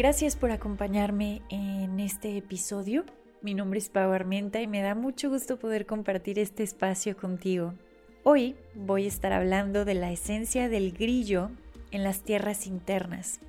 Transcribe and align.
Gracias 0.00 0.34
por 0.34 0.50
acompañarme 0.50 1.42
en 1.50 2.00
este 2.00 2.38
episodio. 2.38 3.04
Mi 3.42 3.52
nombre 3.52 3.78
es 3.78 3.90
Pau 3.90 4.12
Armenta 4.12 4.62
y 4.62 4.66
me 4.66 4.80
da 4.80 4.94
mucho 4.94 5.28
gusto 5.28 5.58
poder 5.58 5.84
compartir 5.84 6.38
este 6.38 6.62
espacio 6.62 7.18
contigo. 7.18 7.74
Hoy 8.22 8.56
voy 8.74 9.04
a 9.04 9.08
estar 9.08 9.34
hablando 9.34 9.84
de 9.84 9.92
la 9.92 10.10
esencia 10.10 10.70
del 10.70 10.92
grillo 10.92 11.50
en 11.90 12.02
las 12.02 12.22
tierras 12.22 12.66
internas, 12.66 13.40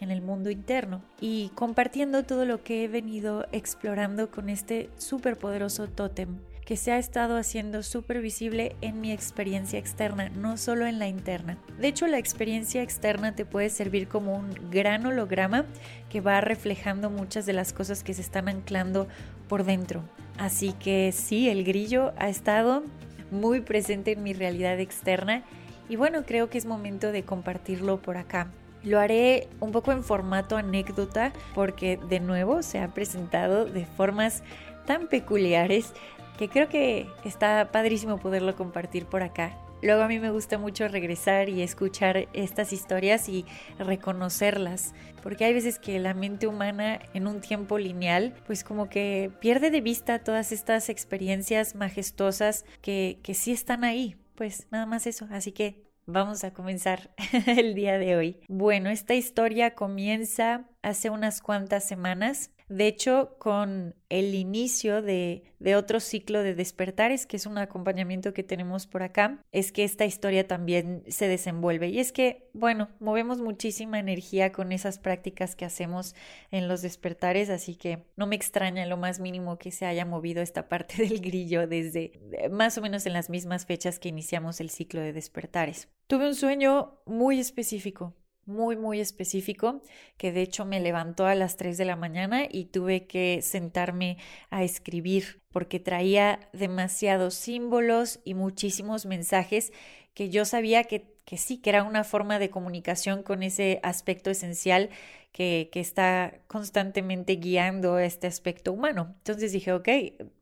en 0.00 0.10
el 0.10 0.20
mundo 0.20 0.50
interno, 0.50 1.04
y 1.20 1.52
compartiendo 1.54 2.24
todo 2.24 2.44
lo 2.44 2.64
que 2.64 2.82
he 2.82 2.88
venido 2.88 3.46
explorando 3.52 4.32
con 4.32 4.48
este 4.48 4.90
superpoderoso 4.98 5.86
tótem 5.86 6.38
que 6.70 6.76
se 6.76 6.92
ha 6.92 6.98
estado 6.98 7.36
haciendo 7.36 7.82
súper 7.82 8.20
visible 8.20 8.76
en 8.80 9.00
mi 9.00 9.10
experiencia 9.10 9.76
externa, 9.76 10.28
no 10.28 10.56
solo 10.56 10.86
en 10.86 11.00
la 11.00 11.08
interna. 11.08 11.58
De 11.80 11.88
hecho, 11.88 12.06
la 12.06 12.18
experiencia 12.18 12.80
externa 12.80 13.34
te 13.34 13.44
puede 13.44 13.70
servir 13.70 14.06
como 14.06 14.36
un 14.36 14.54
gran 14.70 15.04
holograma 15.04 15.64
que 16.08 16.20
va 16.20 16.40
reflejando 16.40 17.10
muchas 17.10 17.44
de 17.44 17.54
las 17.54 17.72
cosas 17.72 18.04
que 18.04 18.14
se 18.14 18.20
están 18.20 18.48
anclando 18.48 19.08
por 19.48 19.64
dentro. 19.64 20.04
Así 20.38 20.72
que 20.74 21.10
sí, 21.10 21.48
el 21.48 21.64
grillo 21.64 22.12
ha 22.16 22.28
estado 22.28 22.84
muy 23.32 23.62
presente 23.62 24.12
en 24.12 24.22
mi 24.22 24.32
realidad 24.32 24.78
externa 24.78 25.42
y 25.88 25.96
bueno, 25.96 26.22
creo 26.24 26.50
que 26.50 26.58
es 26.58 26.66
momento 26.66 27.10
de 27.10 27.24
compartirlo 27.24 28.00
por 28.00 28.16
acá. 28.16 28.46
Lo 28.84 29.00
haré 29.00 29.48
un 29.58 29.72
poco 29.72 29.90
en 29.90 30.04
formato 30.04 30.56
anécdota 30.56 31.32
porque 31.52 31.98
de 32.08 32.20
nuevo 32.20 32.62
se 32.62 32.78
ha 32.78 32.94
presentado 32.94 33.64
de 33.64 33.86
formas 33.86 34.44
tan 34.86 35.08
peculiares 35.08 35.92
que 36.40 36.48
creo 36.48 36.70
que 36.70 37.06
está 37.22 37.70
padrísimo 37.70 38.16
poderlo 38.16 38.56
compartir 38.56 39.04
por 39.04 39.22
acá. 39.22 39.58
Luego 39.82 40.00
a 40.00 40.08
mí 40.08 40.18
me 40.18 40.30
gusta 40.30 40.56
mucho 40.56 40.88
regresar 40.88 41.50
y 41.50 41.60
escuchar 41.60 42.28
estas 42.32 42.72
historias 42.72 43.28
y 43.28 43.44
reconocerlas, 43.78 44.94
porque 45.22 45.44
hay 45.44 45.52
veces 45.52 45.78
que 45.78 45.98
la 45.98 46.14
mente 46.14 46.46
humana 46.46 46.98
en 47.12 47.26
un 47.26 47.42
tiempo 47.42 47.76
lineal, 47.76 48.32
pues 48.46 48.64
como 48.64 48.88
que 48.88 49.30
pierde 49.40 49.70
de 49.70 49.82
vista 49.82 50.20
todas 50.20 50.50
estas 50.50 50.88
experiencias 50.88 51.74
majestuosas 51.74 52.64
que, 52.80 53.18
que 53.22 53.34
sí 53.34 53.52
están 53.52 53.84
ahí. 53.84 54.16
Pues 54.34 54.66
nada 54.70 54.86
más 54.86 55.06
eso, 55.06 55.28
así 55.30 55.52
que 55.52 55.90
Vamos 56.06 56.42
a 56.42 56.52
comenzar 56.52 57.14
el 57.46 57.74
día 57.76 57.96
de 57.96 58.16
hoy. 58.16 58.40
Bueno, 58.48 58.90
esta 58.90 59.14
historia 59.14 59.76
comienza 59.76 60.64
hace 60.82 61.08
unas 61.08 61.40
cuantas 61.40 61.86
semanas 61.86 62.50
de 62.70 62.86
hecho, 62.86 63.34
con 63.40 63.96
el 64.10 64.32
inicio 64.32 65.02
de, 65.02 65.42
otro 65.76 65.98
ciclo 65.98 66.40
de 66.44 66.54
despertares, 66.54 67.26
que 67.26 67.36
es 67.36 67.46
un 67.46 67.58
acompañamiento 67.58 68.32
que 68.32 68.44
tenemos 68.44 68.86
por 68.86 69.02
acá, 69.02 69.42
es 69.50 69.72
que 69.72 69.82
esta 69.82 70.04
historia 70.04 70.46
también 70.46 71.02
se 71.08 71.26
desenvuelve. 71.26 71.88
Y 71.88 71.98
es 71.98 72.12
que, 72.12 72.48
bueno, 72.52 72.88
movemos 73.00 73.40
muchísima 73.40 73.98
energía 73.98 74.52
con 74.52 74.70
esas 74.70 75.00
prácticas 75.00 75.56
que 75.56 75.64
hacemos 75.64 76.14
en 76.52 76.68
los 76.68 76.80
despertares, 76.80 77.50
así 77.50 77.74
que 77.74 78.04
no 78.14 78.28
me 78.28 78.36
extraña 78.36 78.86
lo 78.86 78.96
más 78.96 79.18
mínimo 79.18 79.58
que 79.58 79.72
se 79.72 79.86
haya 79.86 80.04
movido 80.04 80.40
esta 80.40 80.68
parte 80.68 80.94
del 81.02 81.20
grillo 81.20 81.66
desde 81.66 82.12
eh, 82.30 82.48
más 82.50 82.78
o 82.78 82.82
menos 82.82 83.04
en 83.04 83.14
las 83.14 83.30
mismas 83.30 83.66
fechas 83.66 83.98
que 83.98 84.10
iniciamos 84.10 84.60
el 84.60 84.70
ciclo 84.70 85.00
de 85.00 85.12
despertares. 85.12 85.88
Tuve 86.06 86.28
un 86.28 86.36
sueño 86.36 87.00
muy 87.04 87.40
específico 87.40 88.14
muy, 88.50 88.76
muy 88.76 89.00
específico, 89.00 89.80
que 90.16 90.32
de 90.32 90.42
hecho 90.42 90.64
me 90.64 90.80
levantó 90.80 91.26
a 91.26 91.34
las 91.34 91.56
3 91.56 91.78
de 91.78 91.84
la 91.84 91.96
mañana 91.96 92.44
y 92.50 92.66
tuve 92.66 93.06
que 93.06 93.40
sentarme 93.42 94.18
a 94.50 94.62
escribir 94.64 95.40
porque 95.52 95.80
traía 95.80 96.40
demasiados 96.52 97.34
símbolos 97.34 98.20
y 98.24 98.34
muchísimos 98.34 99.06
mensajes 99.06 99.72
que 100.14 100.28
yo 100.28 100.44
sabía 100.44 100.84
que, 100.84 101.14
que 101.24 101.36
sí, 101.36 101.58
que 101.58 101.70
era 101.70 101.84
una 101.84 102.04
forma 102.04 102.38
de 102.38 102.50
comunicación 102.50 103.22
con 103.22 103.42
ese 103.42 103.80
aspecto 103.82 104.30
esencial 104.30 104.90
que, 105.32 105.70
que, 105.72 105.80
está 105.80 106.40
constantemente 106.48 107.36
guiando 107.36 107.98
este 107.98 108.26
aspecto 108.26 108.72
humano. 108.72 109.14
Entonces 109.18 109.52
dije, 109.52 109.72
ok, 109.72 109.88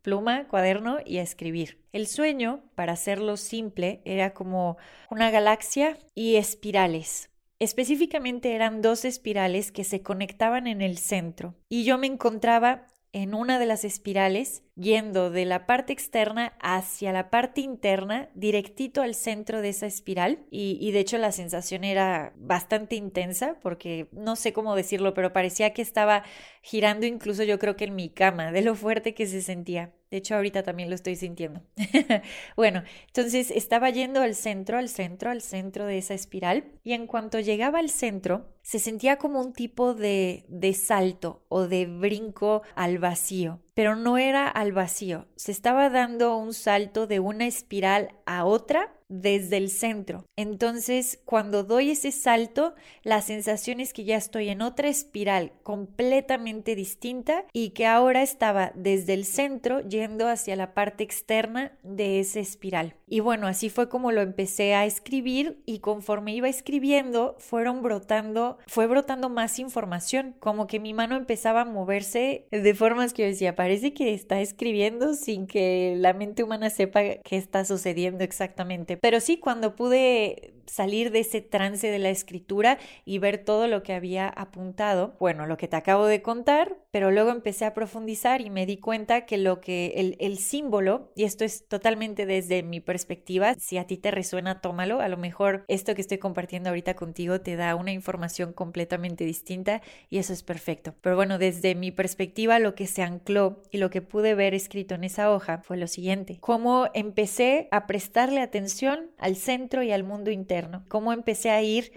pluma, 0.02 0.48
cuaderno 0.48 0.98
y 1.04 1.18
a 1.18 1.22
escribir. 1.22 1.78
El 1.92 2.06
sueño, 2.06 2.64
para 2.74 2.94
hacerlo 2.94 3.36
simple, 3.36 4.00
era 4.04 4.32
como 4.32 4.78
una 5.10 5.30
galaxia 5.30 5.98
y 6.14 6.36
espirales. 6.36 7.30
Específicamente 7.60 8.54
eran 8.54 8.82
dos 8.82 9.04
espirales 9.04 9.72
que 9.72 9.84
se 9.84 10.02
conectaban 10.02 10.66
en 10.66 10.80
el 10.80 10.98
centro 10.98 11.54
y 11.68 11.84
yo 11.84 11.98
me 11.98 12.06
encontraba 12.06 12.86
en 13.12 13.34
una 13.34 13.58
de 13.58 13.66
las 13.66 13.84
espirales 13.84 14.62
yendo 14.76 15.30
de 15.30 15.44
la 15.44 15.66
parte 15.66 15.92
externa 15.92 16.52
hacia 16.60 17.12
la 17.12 17.30
parte 17.30 17.62
interna, 17.62 18.28
directito 18.34 19.02
al 19.02 19.14
centro 19.14 19.62
de 19.62 19.70
esa 19.70 19.86
espiral. 19.86 20.46
Y, 20.50 20.92
de 20.92 21.00
hecho 21.00 21.18
la 21.18 21.32
sensación 21.32 21.84
era 21.84 22.32
bastante 22.36 22.96
intensa 22.96 23.58
porque 23.60 24.08
no 24.12 24.36
sé 24.36 24.52
cómo 24.52 24.76
decirlo, 24.76 25.14
pero 25.14 25.32
parecía 25.32 25.72
que 25.72 25.82
estaba 25.82 26.22
girando 26.62 27.06
incluso 27.06 27.42
yo 27.44 27.58
creo 27.58 27.76
que 27.76 27.86
en 27.86 27.96
mi 27.96 28.10
cama, 28.10 28.52
de 28.52 28.62
lo 28.62 28.74
fuerte 28.74 29.14
que 29.14 29.26
se 29.26 29.42
sentía. 29.42 29.92
De 30.10 30.16
hecho, 30.16 30.34
ahorita 30.34 30.62
también 30.62 30.88
lo 30.88 30.94
estoy 30.94 31.16
sintiendo. 31.16 31.62
bueno, 32.56 32.82
entonces 33.06 33.50
estaba 33.50 33.90
yendo 33.90 34.22
al 34.22 34.34
centro, 34.34 34.78
al 34.78 34.88
centro, 34.88 35.30
al 35.30 35.42
centro 35.42 35.84
de 35.86 35.98
esa 35.98 36.14
espiral 36.14 36.64
y 36.82 36.94
en 36.94 37.06
cuanto 37.06 37.40
llegaba 37.40 37.78
al 37.78 37.90
centro, 37.90 38.46
se 38.68 38.78
sentía 38.78 39.16
como 39.16 39.40
un 39.40 39.54
tipo 39.54 39.94
de, 39.94 40.44
de 40.46 40.74
salto 40.74 41.40
o 41.48 41.66
de 41.68 41.86
brinco 41.86 42.60
al 42.74 42.98
vacío 42.98 43.60
pero 43.78 43.94
no 43.94 44.18
era 44.18 44.48
al 44.48 44.72
vacío, 44.72 45.28
se 45.36 45.52
estaba 45.52 45.88
dando 45.88 46.36
un 46.36 46.52
salto 46.52 47.06
de 47.06 47.20
una 47.20 47.46
espiral 47.46 48.10
a 48.26 48.44
otra 48.44 48.92
desde 49.08 49.56
el 49.56 49.70
centro. 49.70 50.24
Entonces, 50.36 51.20
cuando 51.24 51.62
doy 51.62 51.92
ese 51.92 52.10
salto, 52.10 52.74
la 53.04 53.22
sensación 53.22 53.78
es 53.78 53.92
que 53.92 54.04
ya 54.04 54.16
estoy 54.16 54.48
en 54.48 54.62
otra 54.62 54.88
espiral 54.88 55.52
completamente 55.62 56.74
distinta 56.74 57.44
y 57.52 57.70
que 57.70 57.86
ahora 57.86 58.22
estaba 58.22 58.72
desde 58.74 59.14
el 59.14 59.24
centro 59.24 59.80
yendo 59.80 60.28
hacia 60.28 60.56
la 60.56 60.74
parte 60.74 61.04
externa 61.04 61.72
de 61.84 62.18
esa 62.18 62.40
espiral. 62.40 62.96
Y 63.06 63.20
bueno, 63.20 63.46
así 63.46 63.70
fue 63.70 63.88
como 63.88 64.10
lo 64.10 64.20
empecé 64.20 64.74
a 64.74 64.84
escribir 64.84 65.62
y 65.64 65.78
conforme 65.78 66.34
iba 66.34 66.48
escribiendo, 66.48 67.36
fueron 67.38 67.80
brotando, 67.80 68.57
fue 68.66 68.86
brotando 68.86 69.28
más 69.28 69.58
información, 69.58 70.34
como 70.40 70.66
que 70.66 70.80
mi 70.80 70.94
mano 70.94 71.16
empezaba 71.16 71.62
a 71.62 71.64
moverse 71.64 72.46
de 72.50 72.74
formas 72.74 73.12
que 73.12 73.22
yo 73.22 73.28
decía, 73.28 73.56
parece 73.56 73.94
que 73.94 74.14
está 74.14 74.40
escribiendo 74.40 75.14
sin 75.14 75.46
que 75.46 75.94
la 75.96 76.12
mente 76.12 76.42
humana 76.42 76.70
sepa 76.70 77.00
qué 77.02 77.36
está 77.36 77.64
sucediendo 77.64 78.24
exactamente. 78.24 78.96
Pero 78.96 79.20
sí, 79.20 79.38
cuando 79.38 79.74
pude 79.76 80.57
salir 80.68 81.10
de 81.10 81.20
ese 81.20 81.40
trance 81.40 81.90
de 81.90 81.98
la 81.98 82.10
escritura 82.10 82.78
y 83.04 83.18
ver 83.18 83.38
todo 83.38 83.66
lo 83.68 83.82
que 83.82 83.94
había 83.94 84.28
apuntado. 84.28 85.16
Bueno, 85.18 85.46
lo 85.46 85.56
que 85.56 85.68
te 85.68 85.76
acabo 85.76 86.06
de 86.06 86.22
contar, 86.22 86.76
pero 86.90 87.10
luego 87.10 87.30
empecé 87.30 87.64
a 87.64 87.74
profundizar 87.74 88.40
y 88.40 88.50
me 88.50 88.66
di 88.66 88.78
cuenta 88.78 89.26
que 89.26 89.38
lo 89.38 89.60
que 89.60 89.94
el, 89.96 90.16
el 90.20 90.38
símbolo, 90.38 91.12
y 91.14 91.24
esto 91.24 91.44
es 91.44 91.66
totalmente 91.68 92.26
desde 92.26 92.62
mi 92.62 92.80
perspectiva, 92.80 93.54
si 93.58 93.78
a 93.78 93.86
ti 93.86 93.96
te 93.96 94.10
resuena, 94.10 94.60
tómalo. 94.60 95.00
A 95.00 95.08
lo 95.08 95.16
mejor 95.16 95.64
esto 95.68 95.94
que 95.94 96.00
estoy 96.00 96.18
compartiendo 96.18 96.68
ahorita 96.70 96.94
contigo 96.94 97.40
te 97.40 97.56
da 97.56 97.74
una 97.74 97.92
información 97.92 98.52
completamente 98.52 99.24
distinta 99.24 99.82
y 100.10 100.18
eso 100.18 100.32
es 100.32 100.42
perfecto. 100.42 100.94
Pero 101.00 101.16
bueno, 101.16 101.38
desde 101.38 101.74
mi 101.74 101.90
perspectiva, 101.90 102.58
lo 102.58 102.74
que 102.74 102.86
se 102.86 103.02
ancló 103.02 103.62
y 103.70 103.78
lo 103.78 103.90
que 103.90 104.02
pude 104.02 104.34
ver 104.34 104.54
escrito 104.54 104.94
en 104.94 105.04
esa 105.04 105.30
hoja 105.30 105.58
fue 105.58 105.76
lo 105.76 105.86
siguiente. 105.86 106.38
Cómo 106.40 106.88
empecé 106.94 107.68
a 107.70 107.86
prestarle 107.86 108.40
atención 108.40 109.10
al 109.18 109.36
centro 109.36 109.82
y 109.82 109.92
al 109.92 110.04
mundo 110.04 110.30
interno 110.30 110.57
cómo 110.88 111.12
empecé 111.12 111.50
a 111.50 111.62
ir 111.62 111.92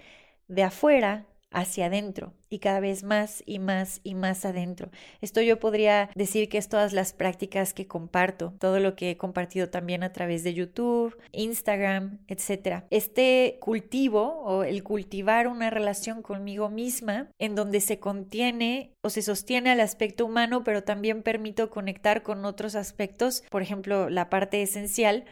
de 0.48 0.62
afuera 0.62 1.26
hacia 1.52 1.86
adentro 1.86 2.32
y 2.48 2.58
cada 2.58 2.80
vez 2.80 3.02
más 3.02 3.42
y 3.46 3.58
más 3.58 4.00
y 4.02 4.14
más 4.14 4.44
adentro. 4.44 4.90
Esto 5.20 5.40
yo 5.40 5.58
podría 5.58 6.10
decir 6.14 6.48
que 6.48 6.58
es 6.58 6.68
todas 6.68 6.92
las 6.92 7.12
prácticas 7.12 7.72
que 7.72 7.86
comparto, 7.86 8.54
todo 8.58 8.78
lo 8.78 8.94
que 8.94 9.10
he 9.10 9.16
compartido 9.16 9.70
también 9.70 10.02
a 10.02 10.12
través 10.12 10.44
de 10.44 10.54
YouTube, 10.54 11.16
Instagram, 11.32 12.18
etc. 12.28 12.84
Este 12.90 13.58
cultivo 13.60 14.42
o 14.42 14.64
el 14.64 14.82
cultivar 14.82 15.48
una 15.48 15.70
relación 15.70 16.22
conmigo 16.22 16.68
misma 16.68 17.28
en 17.38 17.54
donde 17.54 17.80
se 17.80 17.98
contiene 17.98 18.92
o 19.02 19.10
se 19.10 19.22
sostiene 19.22 19.70
al 19.70 19.80
aspecto 19.80 20.26
humano, 20.26 20.64
pero 20.64 20.84
también 20.84 21.22
permito 21.22 21.70
conectar 21.70 22.22
con 22.22 22.44
otros 22.44 22.74
aspectos, 22.74 23.44
por 23.50 23.62
ejemplo, 23.62 24.10
la 24.10 24.28
parte 24.28 24.62
esencial 24.62 25.24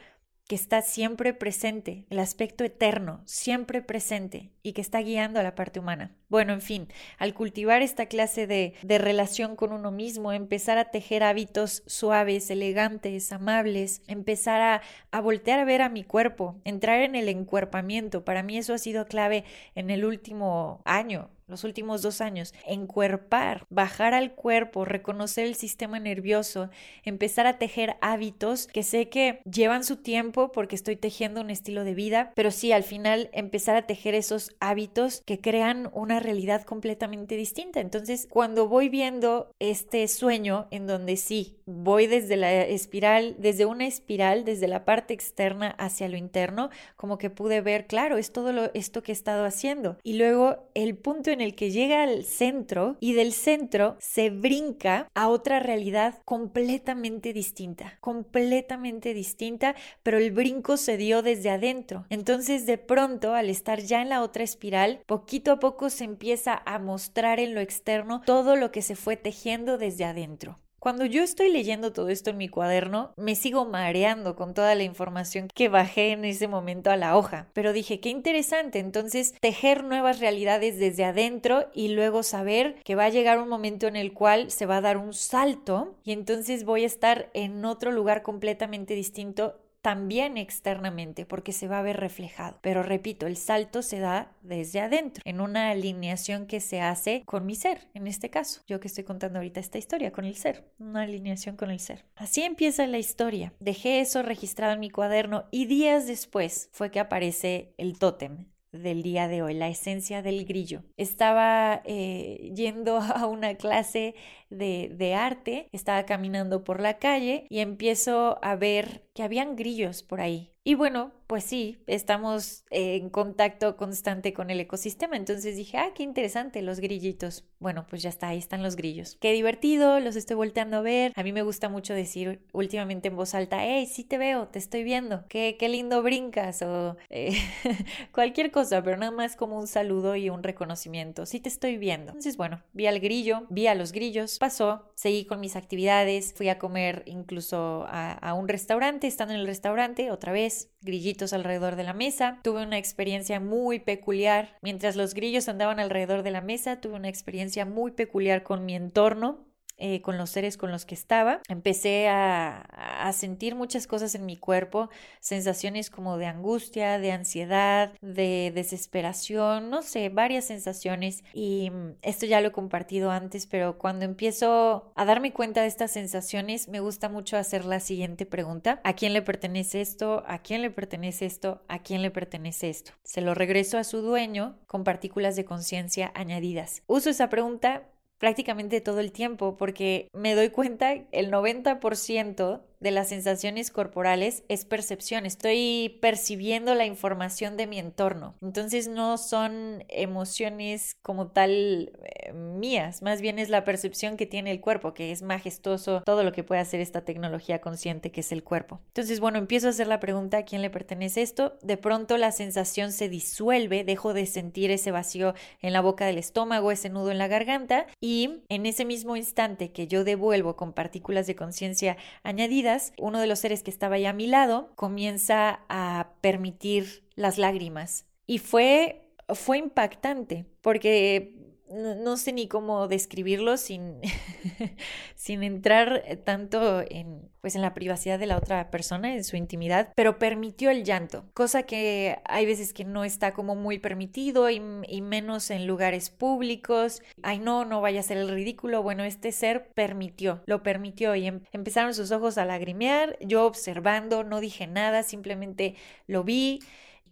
que 0.50 0.56
está 0.56 0.82
siempre 0.82 1.32
presente, 1.32 2.06
el 2.10 2.18
aspecto 2.18 2.64
eterno, 2.64 3.22
siempre 3.24 3.82
presente 3.82 4.50
y 4.62 4.72
que 4.72 4.80
está 4.80 5.00
guiando 5.00 5.40
a 5.40 5.42
la 5.42 5.54
parte 5.54 5.80
humana. 5.80 6.12
Bueno, 6.28 6.52
en 6.52 6.60
fin, 6.60 6.88
al 7.18 7.34
cultivar 7.34 7.82
esta 7.82 8.06
clase 8.06 8.46
de, 8.46 8.74
de 8.82 8.98
relación 8.98 9.56
con 9.56 9.72
uno 9.72 9.90
mismo, 9.90 10.32
empezar 10.32 10.78
a 10.78 10.90
tejer 10.90 11.22
hábitos 11.22 11.82
suaves, 11.86 12.50
elegantes, 12.50 13.32
amables, 13.32 14.02
empezar 14.06 14.60
a, 14.60 14.82
a 15.10 15.20
voltear 15.20 15.58
a 15.58 15.64
ver 15.64 15.82
a 15.82 15.88
mi 15.88 16.04
cuerpo, 16.04 16.60
entrar 16.64 17.00
en 17.00 17.14
el 17.14 17.28
encuerpamiento, 17.28 18.24
para 18.24 18.42
mí 18.42 18.58
eso 18.58 18.74
ha 18.74 18.78
sido 18.78 19.06
clave 19.06 19.44
en 19.74 19.90
el 19.90 20.04
último 20.04 20.82
año, 20.84 21.30
los 21.50 21.64
últimos 21.64 22.00
dos 22.00 22.20
años, 22.20 22.54
encuerpar, 22.64 23.66
bajar 23.68 24.14
al 24.14 24.34
cuerpo, 24.34 24.84
reconocer 24.84 25.46
el 25.46 25.56
sistema 25.56 25.98
nervioso, 25.98 26.70
empezar 27.02 27.46
a 27.46 27.58
tejer 27.58 27.96
hábitos 28.00 28.68
que 28.68 28.82
sé 28.82 29.08
que 29.08 29.40
llevan 29.50 29.84
su 29.84 29.96
tiempo 29.96 30.52
porque 30.52 30.76
estoy 30.76 30.96
tejiendo 30.96 31.40
un 31.40 31.50
estilo 31.50 31.84
de 31.84 31.94
vida, 31.94 32.32
pero 32.36 32.50
sí, 32.50 32.72
al 32.72 32.84
final 32.84 33.30
empezar 33.32 33.76
a 33.76 33.86
tejer 33.86 34.14
esos 34.14 34.49
hábitos 34.60 35.22
que 35.24 35.40
crean 35.40 35.90
una 35.92 36.20
realidad 36.20 36.62
completamente 36.62 37.36
distinta. 37.36 37.80
Entonces, 37.80 38.26
cuando 38.30 38.68
voy 38.68 38.88
viendo 38.88 39.52
este 39.58 40.06
sueño 40.08 40.66
en 40.70 40.86
donde 40.86 41.16
sí, 41.16 41.56
voy 41.66 42.06
desde 42.06 42.36
la 42.36 42.62
espiral, 42.62 43.36
desde 43.38 43.66
una 43.66 43.86
espiral, 43.86 44.44
desde 44.44 44.68
la 44.68 44.84
parte 44.84 45.14
externa 45.14 45.70
hacia 45.78 46.08
lo 46.08 46.16
interno, 46.16 46.70
como 46.96 47.18
que 47.18 47.30
pude 47.30 47.60
ver, 47.60 47.86
claro, 47.86 48.18
es 48.18 48.32
todo 48.32 48.52
lo, 48.52 48.72
esto 48.74 49.02
que 49.02 49.12
he 49.12 49.14
estado 49.14 49.44
haciendo. 49.44 49.98
Y 50.02 50.14
luego 50.14 50.68
el 50.74 50.96
punto 50.96 51.30
en 51.30 51.40
el 51.40 51.54
que 51.54 51.70
llega 51.70 52.02
al 52.02 52.24
centro 52.24 52.96
y 53.00 53.14
del 53.14 53.32
centro 53.32 53.96
se 54.00 54.30
brinca 54.30 55.08
a 55.14 55.28
otra 55.28 55.60
realidad 55.60 56.18
completamente 56.24 57.32
distinta, 57.32 57.98
completamente 58.00 59.14
distinta, 59.14 59.74
pero 60.02 60.18
el 60.18 60.32
brinco 60.32 60.76
se 60.76 60.96
dio 60.96 61.22
desde 61.22 61.50
adentro. 61.50 62.06
Entonces 62.10 62.66
de 62.66 62.78
pronto, 62.78 63.34
al 63.34 63.50
estar 63.50 63.80
ya 63.80 64.02
en 64.02 64.08
la 64.08 64.22
otra 64.22 64.39
espiral, 64.42 65.02
poquito 65.06 65.52
a 65.52 65.58
poco 65.58 65.90
se 65.90 66.04
empieza 66.04 66.62
a 66.64 66.78
mostrar 66.78 67.40
en 67.40 67.54
lo 67.54 67.60
externo 67.60 68.22
todo 68.24 68.56
lo 68.56 68.70
que 68.72 68.82
se 68.82 68.96
fue 68.96 69.16
tejiendo 69.16 69.78
desde 69.78 70.04
adentro. 70.04 70.58
Cuando 70.80 71.04
yo 71.04 71.22
estoy 71.22 71.52
leyendo 71.52 71.92
todo 71.92 72.08
esto 72.08 72.30
en 72.30 72.38
mi 72.38 72.48
cuaderno, 72.48 73.12
me 73.18 73.34
sigo 73.34 73.66
mareando 73.66 74.34
con 74.34 74.54
toda 74.54 74.74
la 74.74 74.82
información 74.82 75.48
que 75.54 75.68
bajé 75.68 76.12
en 76.12 76.24
ese 76.24 76.48
momento 76.48 76.90
a 76.90 76.96
la 76.96 77.18
hoja. 77.18 77.48
Pero 77.52 77.74
dije, 77.74 78.00
qué 78.00 78.08
interesante, 78.08 78.78
entonces 78.78 79.34
tejer 79.42 79.84
nuevas 79.84 80.20
realidades 80.20 80.78
desde 80.78 81.04
adentro 81.04 81.66
y 81.74 81.88
luego 81.88 82.22
saber 82.22 82.76
que 82.82 82.94
va 82.94 83.04
a 83.04 83.10
llegar 83.10 83.38
un 83.38 83.50
momento 83.50 83.88
en 83.88 83.96
el 83.96 84.14
cual 84.14 84.50
se 84.50 84.64
va 84.64 84.78
a 84.78 84.80
dar 84.80 84.96
un 84.96 85.12
salto 85.12 85.98
y 86.02 86.12
entonces 86.12 86.64
voy 86.64 86.84
a 86.84 86.86
estar 86.86 87.28
en 87.34 87.62
otro 87.66 87.92
lugar 87.92 88.22
completamente 88.22 88.94
distinto 88.94 89.60
también 89.82 90.36
externamente 90.36 91.26
porque 91.26 91.52
se 91.52 91.68
va 91.68 91.78
a 91.78 91.82
ver 91.82 91.98
reflejado. 91.98 92.58
Pero 92.62 92.82
repito, 92.82 93.26
el 93.26 93.36
salto 93.36 93.82
se 93.82 94.00
da 94.00 94.32
desde 94.42 94.80
adentro, 94.80 95.22
en 95.24 95.40
una 95.40 95.70
alineación 95.70 96.46
que 96.46 96.60
se 96.60 96.80
hace 96.80 97.22
con 97.24 97.46
mi 97.46 97.54
ser, 97.54 97.88
en 97.94 98.06
este 98.06 98.30
caso, 98.30 98.62
yo 98.66 98.80
que 98.80 98.88
estoy 98.88 99.04
contando 99.04 99.38
ahorita 99.38 99.60
esta 99.60 99.78
historia, 99.78 100.12
con 100.12 100.24
el 100.24 100.36
ser, 100.36 100.64
una 100.78 101.02
alineación 101.02 101.56
con 101.56 101.70
el 101.70 101.80
ser. 101.80 102.04
Así 102.16 102.42
empieza 102.42 102.86
la 102.86 102.98
historia. 102.98 103.52
Dejé 103.60 104.00
eso 104.00 104.22
registrado 104.22 104.74
en 104.74 104.80
mi 104.80 104.90
cuaderno 104.90 105.44
y 105.50 105.66
días 105.66 106.06
después 106.06 106.68
fue 106.72 106.90
que 106.90 107.00
aparece 107.00 107.74
el 107.78 107.98
tótem 107.98 108.46
del 108.72 109.02
día 109.02 109.28
de 109.28 109.42
hoy, 109.42 109.54
la 109.54 109.68
esencia 109.68 110.22
del 110.22 110.44
grillo. 110.44 110.82
Estaba 110.96 111.82
eh, 111.84 112.52
yendo 112.54 112.98
a 113.00 113.26
una 113.26 113.54
clase 113.54 114.14
de, 114.48 114.92
de, 114.96 115.14
arte, 115.14 115.68
estaba 115.72 116.04
caminando 116.04 116.64
por 116.64 116.80
la 116.80 116.98
calle 116.98 117.46
y 117.48 117.60
empiezo 117.60 118.38
a 118.42 118.56
ver 118.56 119.08
que 119.14 119.22
habían 119.22 119.56
grillos 119.56 120.02
por 120.02 120.20
ahí. 120.20 120.52
Y 120.62 120.74
bueno, 120.74 121.12
pues 121.26 121.44
sí, 121.44 121.78
estamos 121.86 122.64
en 122.70 123.08
contacto 123.08 123.78
constante 123.78 124.34
con 124.34 124.50
el 124.50 124.60
ecosistema. 124.60 125.16
Entonces 125.16 125.56
dije, 125.56 125.78
ah, 125.78 125.92
qué 125.94 126.02
interesante, 126.02 126.60
los 126.60 126.80
grillitos. 126.80 127.44
Bueno, 127.60 127.86
pues 127.88 128.02
ya 128.02 128.10
está, 128.10 128.28
ahí 128.28 128.38
están 128.38 128.62
los 128.62 128.76
grillos. 128.76 129.16
Qué 129.20 129.32
divertido, 129.32 130.00
los 130.00 130.16
estoy 130.16 130.36
volteando 130.36 130.76
a 130.76 130.82
ver. 130.82 131.12
A 131.16 131.22
mí 131.22 131.32
me 131.32 131.42
gusta 131.42 131.70
mucho 131.70 131.94
decir 131.94 132.42
últimamente 132.52 133.08
en 133.08 133.16
voz 133.16 133.34
alta, 133.34 133.64
hey, 133.64 133.86
sí 133.86 134.04
te 134.04 134.18
veo, 134.18 134.48
te 134.48 134.58
estoy 134.58 134.82
viendo. 134.82 135.24
Qué, 135.28 135.56
qué 135.58 135.70
lindo 135.70 136.02
brincas 136.02 136.60
o 136.60 136.96
eh, 137.08 137.32
cualquier 138.12 138.50
cosa, 138.50 138.82
pero 138.82 138.98
nada 138.98 139.12
más 139.12 139.36
como 139.36 139.58
un 139.58 139.66
saludo 139.66 140.14
y 140.14 140.28
un 140.28 140.42
reconocimiento. 140.42 141.24
Sí 141.24 141.40
te 141.40 141.48
estoy 141.48 141.78
viendo. 141.78 142.08
Entonces, 142.08 142.36
bueno, 142.36 142.62
vi 142.74 142.86
al 142.86 143.00
grillo, 143.00 143.46
vi 143.48 143.66
a 143.66 143.74
los 143.74 143.92
grillos, 143.92 144.38
pasó, 144.38 144.89
seguí 145.00 145.24
con 145.24 145.40
mis 145.40 145.56
actividades, 145.56 146.34
fui 146.34 146.50
a 146.50 146.58
comer 146.58 147.04
incluso 147.06 147.86
a, 147.88 148.12
a 148.12 148.34
un 148.34 148.48
restaurante, 148.48 149.06
estando 149.06 149.32
en 149.32 149.40
el 149.40 149.46
restaurante, 149.46 150.10
otra 150.10 150.30
vez, 150.30 150.74
grillitos 150.82 151.32
alrededor 151.32 151.76
de 151.76 151.84
la 151.84 151.94
mesa. 151.94 152.38
Tuve 152.42 152.62
una 152.62 152.76
experiencia 152.76 153.40
muy 153.40 153.78
peculiar. 153.78 154.58
Mientras 154.60 154.96
los 154.96 155.14
grillos 155.14 155.48
andaban 155.48 155.80
alrededor 155.80 156.22
de 156.22 156.32
la 156.32 156.42
mesa, 156.42 156.82
tuve 156.82 156.96
una 156.96 157.08
experiencia 157.08 157.64
muy 157.64 157.92
peculiar 157.92 158.42
con 158.42 158.66
mi 158.66 158.74
entorno. 158.74 159.49
Eh, 159.82 160.02
con 160.02 160.18
los 160.18 160.28
seres 160.28 160.58
con 160.58 160.70
los 160.70 160.84
que 160.84 160.94
estaba. 160.94 161.40
Empecé 161.48 162.06
a, 162.08 162.60
a, 162.60 163.12
sentir 163.14 163.54
muchas 163.54 163.86
cosas 163.86 164.14
en 164.14 164.26
mi 164.26 164.36
cuerpo, 164.36 164.90
sensaciones 165.20 165.88
como 165.88 166.18
de 166.18 166.26
angustia, 166.26 166.98
de 166.98 167.12
ansiedad, 167.12 167.90
de 168.02 168.52
desesperación, 168.54 169.70
no 169.70 169.80
sé, 169.80 170.10
varias 170.10 170.44
sensaciones. 170.44 171.24
Y 171.32 171.70
mm, 171.70 171.92
esto 172.02 172.26
ya 172.26 172.42
lo 172.42 172.48
he 172.48 172.52
compartido 172.52 173.10
antes, 173.10 173.46
pero 173.46 173.78
cuando 173.78 174.04
empiezo 174.04 174.92
a 174.94 175.04
darme 175.06 175.32
cuenta 175.32 175.62
de 175.62 175.68
estas 175.68 175.92
sensaciones, 175.92 176.68
me 176.68 176.80
gusta 176.80 177.08
mucho 177.08 177.38
hacer 177.38 177.64
la 177.64 177.80
siguiente 177.80 178.26
pregunta. 178.26 178.82
¿A 178.84 178.92
quién 178.92 179.14
le 179.14 179.22
pertenece 179.22 179.80
esto? 179.80 180.24
¿A 180.26 180.42
quién 180.42 180.60
le 180.60 180.70
pertenece 180.70 181.24
esto? 181.24 181.62
¿A 181.68 181.78
quién 181.78 182.02
le 182.02 182.10
pertenece 182.10 182.68
esto? 182.68 182.92
Se 183.02 183.22
lo 183.22 183.32
regreso 183.32 183.78
a 183.78 183.84
su 183.84 184.02
dueño 184.02 184.58
con 184.66 184.84
partículas 184.84 185.36
de 185.36 185.46
conciencia 185.46 186.12
añadidas. 186.14 186.82
Uso 186.86 187.08
esa 187.08 187.30
pregunta 187.30 187.88
prácticamente 188.20 188.82
todo 188.82 189.00
el 189.00 189.10
tiempo 189.10 189.56
porque 189.56 190.08
me 190.12 190.34
doy 190.34 190.50
cuenta 190.50 190.92
el 191.10 191.32
90% 191.32 192.60
de 192.80 192.90
las 192.90 193.08
sensaciones 193.08 193.70
corporales 193.70 194.42
es 194.48 194.64
percepción. 194.64 195.26
Estoy 195.26 195.98
percibiendo 196.00 196.74
la 196.74 196.86
información 196.86 197.56
de 197.56 197.66
mi 197.66 197.78
entorno. 197.78 198.34
Entonces 198.42 198.88
no 198.88 199.18
son 199.18 199.84
emociones 199.88 200.96
como 201.02 201.28
tal 201.28 201.92
eh, 202.04 202.32
mías, 202.32 203.02
más 203.02 203.20
bien 203.20 203.38
es 203.38 203.48
la 203.48 203.64
percepción 203.64 204.16
que 204.16 204.26
tiene 204.26 204.50
el 204.50 204.60
cuerpo, 204.60 204.94
que 204.94 205.12
es 205.12 205.22
majestuoso 205.22 206.02
todo 206.04 206.24
lo 206.24 206.32
que 206.32 206.44
puede 206.44 206.60
hacer 206.60 206.80
esta 206.80 207.04
tecnología 207.04 207.60
consciente 207.60 208.10
que 208.10 208.20
es 208.20 208.32
el 208.32 208.42
cuerpo. 208.42 208.80
Entonces, 208.88 209.20
bueno, 209.20 209.38
empiezo 209.38 209.66
a 209.66 209.70
hacer 209.70 209.86
la 209.86 210.00
pregunta 210.00 210.38
a 210.38 210.44
quién 210.44 210.62
le 210.62 210.70
pertenece 210.70 211.22
esto. 211.22 211.58
De 211.62 211.76
pronto 211.76 212.16
la 212.16 212.32
sensación 212.32 212.92
se 212.92 213.08
disuelve, 213.08 213.84
dejo 213.84 214.14
de 214.14 214.26
sentir 214.26 214.70
ese 214.70 214.90
vacío 214.90 215.34
en 215.60 215.72
la 215.72 215.80
boca 215.80 216.06
del 216.06 216.18
estómago, 216.18 216.72
ese 216.72 216.88
nudo 216.88 217.10
en 217.10 217.18
la 217.18 217.28
garganta 217.28 217.86
y 218.00 218.42
en 218.48 218.66
ese 218.66 218.84
mismo 218.84 219.16
instante 219.16 219.72
que 219.72 219.86
yo 219.86 220.04
devuelvo 220.04 220.56
con 220.56 220.72
partículas 220.72 221.26
de 221.26 221.36
conciencia 221.36 221.96
añadidas, 222.22 222.69
uno 222.98 223.20
de 223.20 223.26
los 223.26 223.38
seres 223.40 223.62
que 223.62 223.70
estaba 223.70 223.96
ahí 223.96 224.06
a 224.06 224.12
mi 224.12 224.26
lado 224.26 224.72
comienza 224.76 225.60
a 225.68 226.12
permitir 226.20 227.04
las 227.14 227.38
lágrimas. 227.38 228.06
Y 228.26 228.38
fue, 228.38 229.12
fue 229.28 229.58
impactante 229.58 230.46
porque 230.60 231.49
no, 231.70 232.16
sé 232.16 232.32
ni 232.32 232.48
cómo 232.48 232.88
describirlo 232.88 233.56
sin, 233.56 234.00
sin 235.14 235.42
entrar 235.42 236.02
tanto 236.24 236.82
en, 236.88 237.28
pues 237.40 237.54
en 237.54 237.62
la 237.62 237.74
privacidad 237.74 238.18
de 238.18 238.26
la 238.26 238.36
otra 238.36 238.70
persona, 238.70 239.14
en 239.14 239.24
su 239.24 239.36
intimidad, 239.36 239.92
pero 239.94 240.18
permitió 240.18 240.70
el 240.70 240.84
llanto, 240.84 241.24
cosa 241.34 241.62
que 241.62 242.18
hay 242.24 242.46
veces 242.46 242.72
que 242.72 242.84
no 242.84 243.04
está 243.04 243.32
como 243.32 243.54
muy 243.54 243.78
permitido 243.78 244.50
y, 244.50 244.60
y 244.88 245.00
menos 245.00 245.50
en 245.50 245.66
lugares 245.66 246.10
públicos. 246.10 247.02
Ay, 247.22 247.38
no, 247.38 247.64
no 247.64 247.80
vaya 247.80 248.00
a 248.00 248.04
ser 248.04 248.18
el 248.18 248.28
ridículo. 248.28 248.82
Bueno, 248.82 249.04
este 249.04 249.32
ser 249.32 249.70
permitió, 249.74 250.42
lo 250.46 250.62
permitió 250.62 251.14
y 251.14 251.26
em, 251.26 251.40
empezaron 251.52 251.94
sus 251.94 252.10
ojos 252.10 252.38
a 252.38 252.44
lagrimear, 252.44 253.16
yo 253.20 253.46
observando, 253.46 254.24
no 254.24 254.40
dije 254.40 254.66
nada, 254.66 255.02
simplemente 255.02 255.76
lo 256.06 256.24
vi 256.24 256.60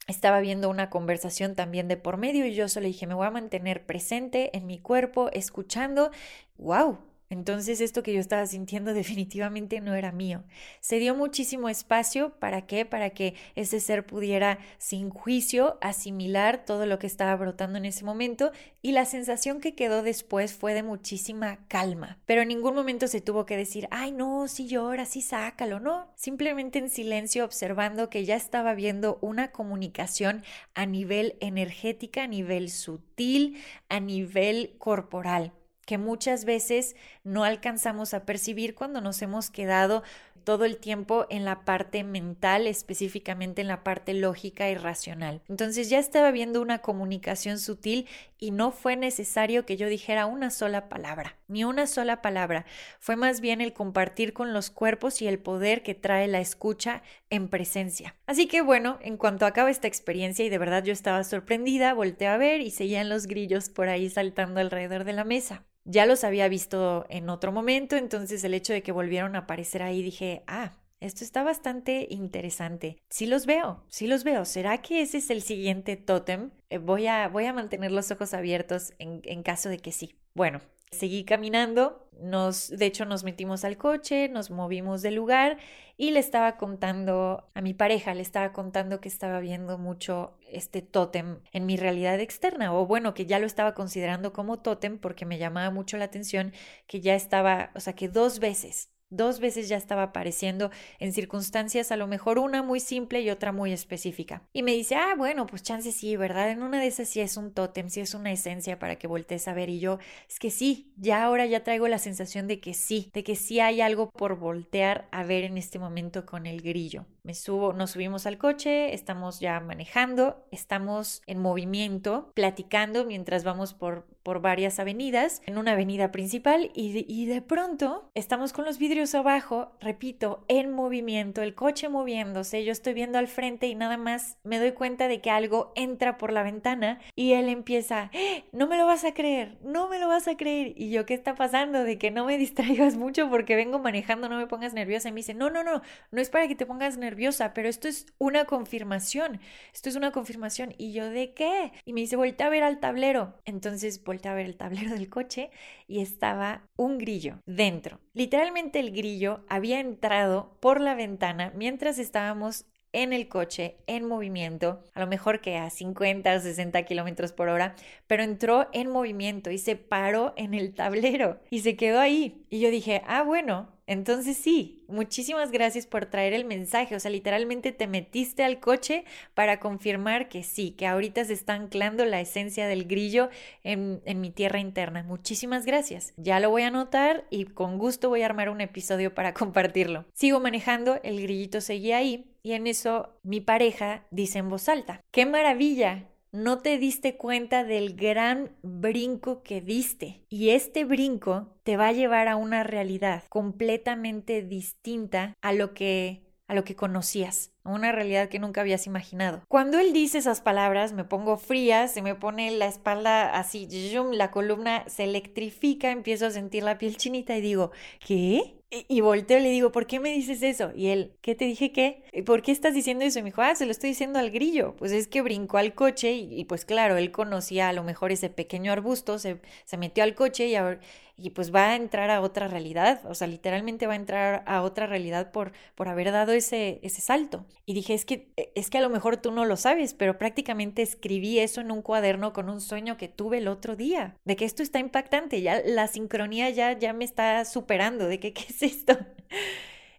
estaba 0.09 0.41
viendo 0.41 0.69
una 0.71 0.91
conversación 0.91 1.55
también 1.55 1.87
de 1.87 1.97
por 1.97 2.17
medio 2.17 2.47
y 2.47 2.55
yo 2.55 2.69
solo 2.69 2.87
dije, 2.87 3.07
me 3.07 3.15
voy 3.15 3.27
a 3.27 3.31
mantener 3.31 3.87
presente 3.87 4.57
en 4.57 4.67
mi 4.67 4.81
cuerpo, 4.81 5.31
escuchando. 5.33 6.11
¡Wow! 6.57 6.99
Entonces 7.30 7.82
esto 7.82 8.02
que 8.02 8.14
yo 8.14 8.20
estaba 8.20 8.47
sintiendo 8.47 8.94
definitivamente 8.94 9.80
no 9.80 9.94
era 9.94 10.12
mío. 10.12 10.44
Se 10.80 10.99
dio 10.99 11.14
muchísimo 11.14 11.68
espacio 11.68 12.30
para 12.38 12.66
qué? 12.66 12.85
Para 12.85 13.11
que 13.11 13.35
ese 13.54 13.80
ser 13.80 14.06
pudiera 14.06 14.58
sin 14.78 15.11
juicio 15.11 15.78
asimilar 15.80 16.64
todo 16.64 16.87
lo 16.87 16.99
que 16.99 17.06
estaba 17.06 17.37
brotando 17.37 17.78
en 17.78 17.85
ese 17.85 18.04
momento 18.04 18.52
y 18.80 18.92
la 18.92 19.04
sensación 19.04 19.61
que 19.61 19.75
quedó 19.75 20.02
después 20.02 20.54
fue 20.54 20.75
de 20.75 20.82
muchísima 20.82 21.58
calma. 21.68 22.18
Pero 22.25 22.42
en 22.42 22.49
ningún 22.49 22.75
momento 22.75 23.08
se 23.08 23.20
tuvo 23.20 23.44
que 23.44 23.56
decir, 23.56 23.88
ay 23.90 24.12
no, 24.12 24.49
si 24.49 24.66
llora, 24.66 25.04
sí 25.04 25.20
sácalo, 25.20 25.80
no. 25.80 26.11
Simplemente 26.16 26.78
en 26.78 26.88
silencio 26.88 27.44
observando 27.44 28.08
que 28.08 28.25
ya 28.25 28.37
estaba 28.37 28.75
viendo 28.75 29.18
una 29.20 29.52
comunicación 29.52 30.42
a 30.75 30.87
nivel 30.87 31.37
energética, 31.40 32.23
a 32.23 32.26
nivel 32.26 32.70
sutil, 32.70 33.58
a 33.88 34.00
nivel 34.00 34.76
corporal 34.78 35.52
que 35.88 35.97
muchas 35.97 36.44
veces 36.44 36.97
no 37.28 37.44
alcanzamos 37.44 38.14
a 38.14 38.25
percibir 38.25 38.75
cuando 38.75 39.00
nos 39.00 39.23
hemos 39.23 39.50
quedado 39.50 40.02
todo 40.49 40.64
el 40.64 40.78
tiempo 40.78 41.26
en 41.28 41.44
la 41.44 41.66
parte 41.66 42.04
mental, 42.04 42.66
específicamente 42.66 43.61
en 43.61 43.68
la 43.68 43.85
parte 43.85 44.14
lógica 44.14 44.70
y 44.70 44.75
racional. 44.76 45.42
Entonces 45.47 45.90
ya 45.90 45.99
estaba 45.99 46.30
viendo 46.30 46.62
una 46.62 46.78
comunicación 46.78 47.58
sutil 47.58 48.06
y 48.38 48.50
no 48.50 48.70
fue 48.70 48.97
necesario 48.97 49.66
que 49.66 49.76
yo 49.76 49.88
dijera 49.88 50.25
una 50.25 50.50
sola 50.50 50.88
palabra, 50.88 51.37
ni 51.49 51.64
una 51.64 51.87
sola 51.87 52.23
palabra. 52.23 52.64
Fue 52.99 53.14
más 53.14 53.42
bien 53.42 53.61
el 53.61 53.75
compartir 53.75 54.32
con 54.32 54.54
los 54.54 54.70
cuerpos 54.70 55.20
y 55.20 55.26
el 55.26 55.38
poder 55.38 55.82
que 55.82 55.94
trae 55.94 56.28
la 56.28 56.40
escucha 56.40 57.02
en 57.28 57.49
presencia. 57.49 58.14
Así 58.26 58.47
que 58.47 58.62
bueno, 58.62 58.99
en 59.02 59.18
cuanto 59.18 59.44
acaba 59.44 59.70
esta 59.70 59.87
experiencia 59.87 60.47
y 60.47 60.49
de 60.49 60.56
verdad 60.56 60.82
yo 60.82 60.94
estaba 60.94 61.25
sorprendida, 61.25 61.92
volteé 61.92 62.28
a 62.28 62.38
ver 62.38 62.62
y 62.62 62.70
seguían 62.70 63.11
los 63.11 63.26
grillos 63.26 63.68
por 63.68 63.90
ahí 63.90 64.08
saltando 64.08 64.61
alrededor 64.61 65.04
de 65.04 65.12
la 65.12 65.25
mesa. 65.25 65.66
Ya 65.90 66.04
los 66.04 66.23
había 66.23 66.49
visto 66.49 67.07
en 67.09 67.30
otro 67.30 67.50
momento, 67.50 67.97
entonces 67.97 68.45
el 68.45 68.52
hecho 68.52 68.75
de 68.75 68.83
que 68.83 68.92
volvieron 68.92 69.37
a 69.37 69.40
aparecer 69.40 69.83
ahí 69.83 70.02
dije, 70.02 70.42
ah, 70.47 70.75
esto 71.00 71.25
está 71.25 71.42
bastante 71.42 72.07
interesante. 72.11 72.99
Sí 73.09 73.25
los 73.25 73.47
veo, 73.47 73.83
sí 73.88 74.07
los 74.07 74.23
veo. 74.23 74.45
¿Será 74.45 74.83
que 74.83 75.00
ese 75.00 75.16
es 75.16 75.30
el 75.30 75.40
siguiente 75.40 75.97
tótem? 75.97 76.50
Eh, 76.68 76.76
voy, 76.76 77.07
a, 77.07 77.28
voy 77.28 77.47
a 77.47 77.54
mantener 77.54 77.90
los 77.90 78.11
ojos 78.11 78.35
abiertos 78.35 78.92
en, 78.99 79.23
en 79.25 79.42
caso 79.42 79.71
de 79.71 79.78
que 79.78 79.92
sí. 79.92 80.18
Bueno, 80.35 80.61
Seguí 80.90 81.25
caminando, 81.25 82.09
nos, 82.21 82.68
de 82.68 82.87
hecho 82.87 83.04
nos 83.04 83.25
metimos 83.25 83.64
al 83.64 83.76
coche, 83.76 84.28
nos 84.28 84.50
movimos 84.50 85.02
del 85.02 85.14
lugar 85.14 85.59
y 85.97 86.11
le 86.12 86.21
estaba 86.21 86.57
contando 86.57 87.49
a 87.54 87.61
mi 87.61 87.75
pareja, 87.75 88.14
le 88.14 88.23
estaba 88.23 88.52
contando 88.52 89.00
que 89.00 89.09
estaba 89.09 89.40
viendo 89.40 89.78
mucho 89.78 90.38
este 90.50 90.83
tótem 90.83 91.40
en 91.52 91.66
mi 91.66 91.76
realidad 91.76 92.21
externa, 92.21 92.73
o 92.75 92.87
bueno, 92.87 93.14
que 93.14 93.26
ya 93.26 93.38
lo 93.38 93.47
estaba 93.47 93.75
considerando 93.75 94.33
como 94.33 94.61
tótem 94.61 94.99
porque 94.99 95.26
me 95.26 95.38
llamaba 95.38 95.71
mucho 95.71 95.97
la 95.97 96.07
atención 96.07 96.52
que 96.87 97.00
ya 97.00 97.14
estaba, 97.14 97.71
o 97.75 97.80
sea, 97.80 97.95
que 97.95 98.09
dos 98.09 98.38
veces 98.38 98.90
Dos 99.11 99.41
veces 99.41 99.69
ya 99.69 99.79
estaba 99.79 100.03
apareciendo 100.03 100.71
en 100.99 101.15
circunstancias 101.15 101.91
a 101.93 101.97
lo 101.97 102.07
mejor 102.07 102.38
una 102.38 102.62
muy 102.62 102.79
simple 102.79 103.23
y 103.23 103.31
otra 103.31 103.53
muy 103.53 103.73
específica. 103.73 104.43
Y 104.53 104.62
me 104.62 104.73
dice, 104.73 104.97
ah, 104.97 105.15
bueno, 105.17 105.47
pues 105.47 105.62
chance 105.62 105.93
sí, 105.93 106.17
¿verdad? 106.17 106.50
En 106.50 106.62
una 106.62 106.79
de 106.79 106.88
esas 106.88 107.09
sí 107.09 107.21
es 107.21 107.38
un 107.38 107.55
tótem, 107.55 107.88
sí 107.88 108.00
es 108.00 108.12
una 108.12 108.33
esencia 108.33 108.79
para 108.79 108.97
que 108.97 109.07
voltees 109.07 109.49
a 109.49 109.55
ver. 109.55 109.71
Y 109.71 109.81
yo, 109.81 109.99
es 110.29 110.38
que 110.38 110.50
sí, 110.50 110.93
ya 110.97 111.25
ahora 111.25 111.47
ya 111.47 111.65
traigo 111.65 111.88
la 111.88 111.99
sensación 111.99 112.47
de 112.49 112.61
que 112.61 112.75
sí, 112.75 113.11
de 113.15 113.25
que 113.25 113.35
sí 113.35 113.61
hay 113.61 113.81
algo 113.81 114.11
por 114.11 114.38
voltear 114.38 115.09
a 115.11 115.25
ver 115.25 115.45
en 115.45 115.57
este 115.57 115.79
momento 115.79 116.27
con 116.27 116.45
el 116.45 116.61
grillo. 116.61 117.07
Me 117.28 117.35
subo, 117.35 117.75
nos 117.75 117.90
subimos 117.90 118.25
al 118.25 118.38
coche, 118.38 118.94
estamos 118.94 119.38
ya 119.38 119.61
manejando, 119.61 120.47
estamos 120.50 121.20
en 121.26 121.38
movimiento, 121.38 122.32
platicando 122.32 123.04
mientras 123.04 123.44
vamos 123.44 123.75
por, 123.75 124.06
por 124.23 124.40
varias 124.40 124.78
avenidas, 124.78 125.42
en 125.44 125.58
una 125.58 125.73
avenida 125.73 126.11
principal 126.11 126.70
y 126.73 127.04
y 127.06 127.26
de 127.26 127.42
pronto 127.42 128.11
estamos 128.14 128.54
con 128.54 128.64
los 128.64 128.78
vidrios 128.78 129.14
abajo, 129.14 129.73
repito, 129.78 130.47
en 130.49 130.73
movimiento, 130.73 131.42
el 131.42 131.54
coche 131.54 131.90
moviéndose, 131.90 132.64
yo 132.64 132.73
estoy 132.73 132.94
viendo 132.94 133.18
al 133.18 133.28
frente 133.28 133.66
y 133.66 133.75
nada 133.75 133.99
más 133.99 134.38
me 134.42 134.58
doy 134.58 134.73
cuenta 134.73 135.06
de 135.06 135.20
que 135.20 135.30
algo 135.30 135.73
entra 135.76 136.16
por 136.16 136.32
la 136.32 136.42
ventana 136.42 136.99
y 137.14 137.32
él 137.32 137.50
empieza, 137.50 138.08
¡Eh! 138.14 138.44
no 138.52 138.66
me 138.68 138.78
lo 138.78 138.87
vas 138.87 139.04
a 139.04 139.12
creer, 139.12 139.58
no 139.62 139.90
me 139.90 139.99
lo 139.99 140.08
vas 140.08 140.28
a 140.28 140.37
creer. 140.37 140.73
Y 140.76 140.90
yo, 140.90 141.04
¿qué 141.04 141.14
está 141.14 141.35
pasando? 141.35 141.85
De 141.85 141.99
que 141.99 142.11
no 142.11 142.25
me 142.25 142.38
distraigas 142.38 142.97
mucho 142.97 143.28
porque 143.28 143.54
vengo 143.54 143.78
manejando, 143.78 144.30
no 144.30 144.38
me 144.38 144.47
pongas 144.47 144.73
nerviosa. 144.73 145.11
Y 145.11 145.12
me 145.12 145.20
dice, 145.20 145.35
no, 145.35 145.50
no, 145.50 145.62
no, 145.62 145.82
no 146.11 146.20
es 146.20 146.30
para 146.30 146.49
que 146.49 146.54
te 146.54 146.66
pongas 146.66 146.97
nerviosa, 146.97 147.18
pero 147.55 147.69
esto 147.69 147.89
es 147.89 148.07
una 148.19 148.45
confirmación, 148.45 149.41
esto 149.73 149.89
es 149.89 149.97
una 149.97 150.13
confirmación. 150.13 150.75
Y 150.79 150.93
yo, 150.93 151.11
¿de 151.11 151.35
qué? 151.35 151.73
Y 151.85 151.93
me 151.93 152.01
dice, 152.01 152.17
voltea 152.17 152.47
a 152.47 152.51
ver 152.51 152.63
al 152.63 152.81
tablero. 152.81 153.35
Entonces 153.45 154.03
voltea 154.03 154.33
a 154.33 154.35
ver 154.35 154.47
el 154.47 154.57
tablero 154.57 154.91
del 154.95 155.09
coche 155.09 155.51
y 155.87 156.01
estaba 156.01 156.63
un 156.77 156.99
grillo 156.99 157.41
dentro. 157.47 158.01
Literalmente 158.15 158.81
el 158.81 158.93
grillo 158.93 159.45
había 159.49 159.81
entrado 159.81 160.57
por 160.61 160.81
la 160.81 160.95
ventana 160.95 161.53
mientras 161.55 161.99
estábamos 161.99 162.67
en 162.93 163.13
el 163.13 163.29
coche, 163.29 163.77
en 163.87 164.07
movimiento, 164.07 164.83
a 164.95 165.01
lo 165.01 165.07
mejor 165.07 165.41
que 165.41 165.57
a 165.57 165.71
50 165.71 166.35
o 166.35 166.41
60 166.41 166.83
kilómetros 166.85 167.33
por 167.33 167.49
hora, 167.49 167.75
pero 168.07 168.23
entró 168.23 168.69
en 168.73 168.91
movimiento 168.91 169.51
y 169.51 169.59
se 169.59 169.77
paró 169.77 170.33
en 170.37 170.55
el 170.55 170.75
tablero 170.75 171.41
y 171.51 171.61
se 171.61 171.77
quedó 171.77 172.01
ahí. 172.01 172.45
Y 172.51 172.61
yo 172.61 172.71
dije, 172.71 173.03
ah, 173.07 173.23
bueno, 173.23 173.77
entonces 173.88 174.37
sí, 174.37 174.85
muchísimas 174.87 175.50
gracias 175.50 175.87
por 175.87 176.04
traer 176.04 176.35
el 176.35 176.45
mensaje. 176.45 176.95
O 176.95 177.00
sea, 177.00 177.11
literalmente 177.11 177.73
te 177.73 177.87
metiste 177.87 178.45
al 178.45 178.61
coche 178.61 179.07
para 179.33 179.61
confirmar 179.61 180.28
que 180.28 180.42
sí, 180.42 180.73
que 180.73 180.87
ahorita 180.87 181.25
se 181.25 181.33
está 181.33 181.54
anclando 181.54 182.04
la 182.04 182.21
esencia 182.21 182.66
del 182.66 182.85
grillo 182.85 183.30
en, 183.64 184.02
mi 184.21 184.30
tierra 184.30 184.61
interna. 184.61 185.04
Muchísimas 185.04 185.64
gracias. 185.64 186.12
Ya 186.18 186.38
lo 186.38 186.50
voy 186.50 186.62
a 186.62 186.66
anotar 186.66 187.25
y 187.30 187.47
con 187.47 187.78
gusto 187.78 188.11
voy 188.11 188.21
a 188.21 188.26
armar 188.26 188.50
un 188.50 188.61
episodio 188.61 189.14
para 189.14 189.33
compartirlo. 189.49 190.04
Sigo 190.12 190.38
manejando, 190.38 191.00
el 191.02 191.23
grillito 191.23 191.62
seguía 191.62 191.97
ahí 191.97 192.30
y 192.42 192.52
en 192.52 192.66
eso 192.66 193.18
mi 193.23 193.40
pareja 193.40 194.04
dice 194.11 194.40
en 194.40 194.50
voz 194.50 194.68
alta, 194.68 195.00
¡qué 195.11 195.25
maravilla! 195.25 196.04
No 196.32 196.58
te 196.58 196.78
diste 196.78 197.16
cuenta 197.16 197.64
del 197.64 197.94
gran 197.97 198.50
brinco 198.62 199.42
que 199.42 199.61
diste. 199.61 200.23
Y 200.28 200.50
este 200.50 200.85
brinco 200.85 201.56
te 201.62 201.76
va 201.76 201.88
a 201.88 201.92
llevar 201.92 202.28
a 202.28 202.37
una 202.37 202.62
realidad 202.64 203.25
completamente 203.28 204.42
distinta 204.42 205.35
a 205.40 205.52
lo 205.52 205.75
que 205.75 206.28
a 206.49 206.54
lo 206.54 206.64
que 206.64 206.75
conocías, 206.75 207.52
a 207.69 207.75
una 207.75 207.93
realidad 207.93 208.29
que 208.29 208.39
nunca 208.39 208.61
habías 208.61 208.87
imaginado. 208.87 209.43
Cuando 209.49 209.79
él 209.79 209.93
dice 209.93 210.19
esas 210.19 210.41
palabras, 210.41 210.93
me 210.93 211.05
pongo 211.05 211.37
fría, 211.37 211.89
se 211.89 212.03
me 212.03 212.15
pone 212.15 212.51
la 212.51 212.67
espalda 212.67 213.31
así, 213.39 213.69
la 214.13 214.31
columna 214.31 214.85
se 214.89 215.05
electrifica, 215.05 215.91
empiezo 215.91 216.27
a 216.27 216.31
sentir 216.31 216.63
la 216.63 216.79
piel 216.79 216.97
chinita 216.97 217.37
y 217.37 217.41
digo, 217.41 217.71
¿qué? 218.07 218.55
Y, 218.71 219.01
volteo 219.01 219.39
y 219.39 219.43
le 219.43 219.49
digo, 219.49 219.73
¿por 219.73 219.87
qué 219.87 219.99
me 219.99 220.13
dices 220.13 220.43
eso? 220.43 220.73
Y 220.75 220.89
él, 220.89 221.15
¿qué 221.23 221.35
te 221.35 221.47
dije 221.47 221.73
qué? 221.73 222.03
¿Por 222.27 222.43
qué 222.43 222.53
estás 222.53 222.75
diciendo 222.75 223.03
eso? 223.03 223.19
Y 223.19 223.23
me 223.23 223.31
dijo, 223.31 223.41
ah, 223.41 223.55
se 223.55 223.65
lo 223.65 223.71
estoy 223.71 223.91
diciendo 223.91 224.19
al 224.19 224.31
grillo. 224.31 224.77
Pues 224.77 224.93
es 224.93 225.09
que 225.09 225.23
brincó 225.23 225.57
al 225.57 225.75
coche 225.75 226.13
y, 226.13 226.45
pues 226.45 226.67
claro, 226.67 226.99
él 226.99 227.11
conocía 227.11 227.71
a 227.71 227.73
lo 227.73 227.83
mejor 227.83 228.13
ese 228.13 228.29
pequeño 228.29 228.71
arbusto, 228.71 229.19
se, 229.19 229.41
se 229.65 229.79
metió 229.79 230.05
al 230.05 230.15
coche 230.15 230.49
y 230.49 230.55
ahora 230.55 230.81
y 231.19 231.31
pues 231.31 231.53
va 231.53 231.71
a 231.71 231.77
entrar 231.77 232.11
a 232.11 232.21
otra 232.21 232.47
realidad, 232.47 233.01
o 233.05 233.15
sea, 233.15 233.27
literalmente 233.27 233.87
va 233.87 233.95
a 233.95 233.97
entrar 233.97 234.45
a 234.47 234.63
otra 234.63 234.87
realidad 234.87 235.33
por, 235.33 235.53
por 235.75 235.89
haber 235.89 236.13
dado 236.13 236.33
ese, 236.33 236.79
ese 236.83 237.01
salto. 237.01 237.45
Y 237.67 237.75
dije, 237.75 237.95
es 237.95 238.05
que, 238.05 238.33
es 238.55 238.71
que 238.71 238.79
a 238.79 238.81
lo 238.81 238.91
mejor 238.91 239.19
tú 239.19 239.31
no 239.31 239.45
lo 239.45 239.57
sabes, 239.57 239.95
pero 239.95 240.19
prácticamente 240.19 240.83
escribí 240.83 241.38
eso 241.38 241.61
en 241.61 241.71
un 241.71 241.83
cuaderno 241.83 242.33
con 242.33 242.49
un 242.49 242.61
sueño 242.61 242.97
que 242.97 243.09
tuve 243.09 243.38
el 243.38 243.49
otro 243.49 243.77
día, 243.77 244.17
de 244.25 244.37
que 244.37 244.45
esto 244.45 244.62
está 244.62 244.79
impactante, 244.79 245.43
ya 245.43 245.61
la 245.65 245.87
sincronía 245.87 246.50
ya, 246.50 246.73
ya 246.79 246.93
me 246.93 247.05
está 247.05 247.45
superando, 247.45 248.09
de 248.09 248.21
que, 248.21 248.33
¿qué 248.35 248.47
es 248.49 248.62
esto? 248.62 248.97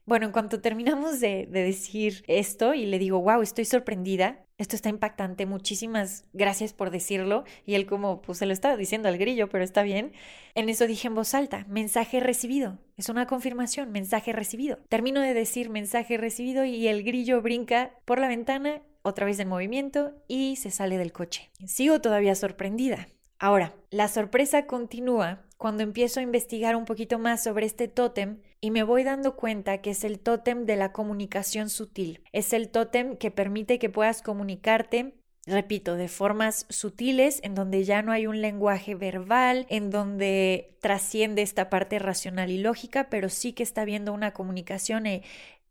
Bueno, 0.10 0.26
en 0.26 0.32
cuanto 0.32 0.60
terminamos 0.60 1.20
de, 1.20 1.46
de, 1.52 1.62
decir 1.62 2.24
esto 2.26 2.74
y 2.74 2.88
le 2.88 2.98
digo, 2.98 3.22
wow, 3.22 3.44
estoy 3.44 3.64
sorprendida, 3.64 4.44
esto 4.58 4.76
está 4.76 4.90
impactante, 4.90 5.46
muchísimas 5.46 6.26
gracias 6.34 6.74
por 6.74 6.90
decirlo. 6.90 7.44
Y 7.68 7.76
él 7.76 7.86
como, 7.86 8.20
pues 8.24 8.40
se 8.40 8.48
lo 8.48 8.54
estaba 8.54 8.76
diciendo 8.76 9.08
al 9.08 9.20
grillo, 9.20 9.50
pero 9.50 9.64
está 9.64 9.84
bien. 9.84 10.14
En 10.56 10.68
eso 10.68 10.88
dije 10.88 11.10
en 11.10 11.14
voz 11.14 11.36
alta, 11.36 11.64
mensaje 11.70 12.20
recibido. 12.22 12.80
Es 12.98 13.08
una 13.10 13.28
confirmación, 13.28 13.92
mensaje 13.92 14.34
recibido. 14.34 14.80
Termino 14.90 15.22
de 15.22 15.36
decir 15.36 15.70
mensaje 15.70 16.18
recibido 16.18 16.66
y 16.66 16.88
el 16.88 17.04
grillo 17.04 17.44
brinca 17.44 17.92
por 18.06 18.18
la 18.20 18.30
ventana, 18.30 18.82
otra 19.04 19.28
vez 19.28 19.40
en 19.40 19.48
movimiento 19.48 20.16
y 20.28 20.56
se 20.56 20.72
sale 20.72 20.98
del 20.98 21.12
coche. 21.12 21.52
Sigo 21.68 22.02
todavía 22.02 22.34
sorprendida. 22.34 23.10
Ahora, 23.38 23.76
la 23.92 24.08
sorpresa 24.08 24.66
continúa 24.66 25.46
cuando 25.60 25.84
empiezo 25.84 26.22
a 26.22 26.24
investigar 26.24 26.78
un 26.78 26.86
poquito 26.86 27.20
más 27.20 27.44
sobre 27.44 27.66
este 27.66 27.90
tótem 27.90 28.40
y 28.62 28.72
me 28.72 28.84
voy 28.84 29.04
dando 29.04 29.36
cuenta 29.36 29.80
que 29.80 29.90
es 29.90 30.06
el 30.06 30.18
tótem 30.20 30.66
de 30.66 30.78
la 30.78 30.94
comunicación 30.94 31.70
sutil. 31.70 32.24
Es 32.32 32.54
el 32.54 32.70
tótem 32.70 33.18
que 33.18 33.30
permite 33.30 33.78
que 33.78 33.90
puedas 33.90 34.22
comunicarte 34.22 35.20
repito, 35.46 35.96
de 35.96 36.08
formas 36.08 36.66
sutiles, 36.70 37.40
en 37.44 37.56
donde 37.56 37.84
ya 37.84 38.02
no 38.02 38.12
hay 38.12 38.28
un 38.28 38.40
lenguaje 38.40 38.94
verbal, 38.94 39.66
en 39.70 39.90
donde 39.90 40.78
trasciende 40.80 41.42
esta 41.42 41.70
parte 41.70 41.98
racional 41.98 42.52
y 42.52 42.60
lógica, 42.60 43.10
pero 43.10 43.30
sí 43.30 43.54
que 43.54 43.64
está 43.64 43.82
habiendo 43.82 44.14
una 44.14 44.32
comunicación 44.32 45.08
eh, 45.08 45.24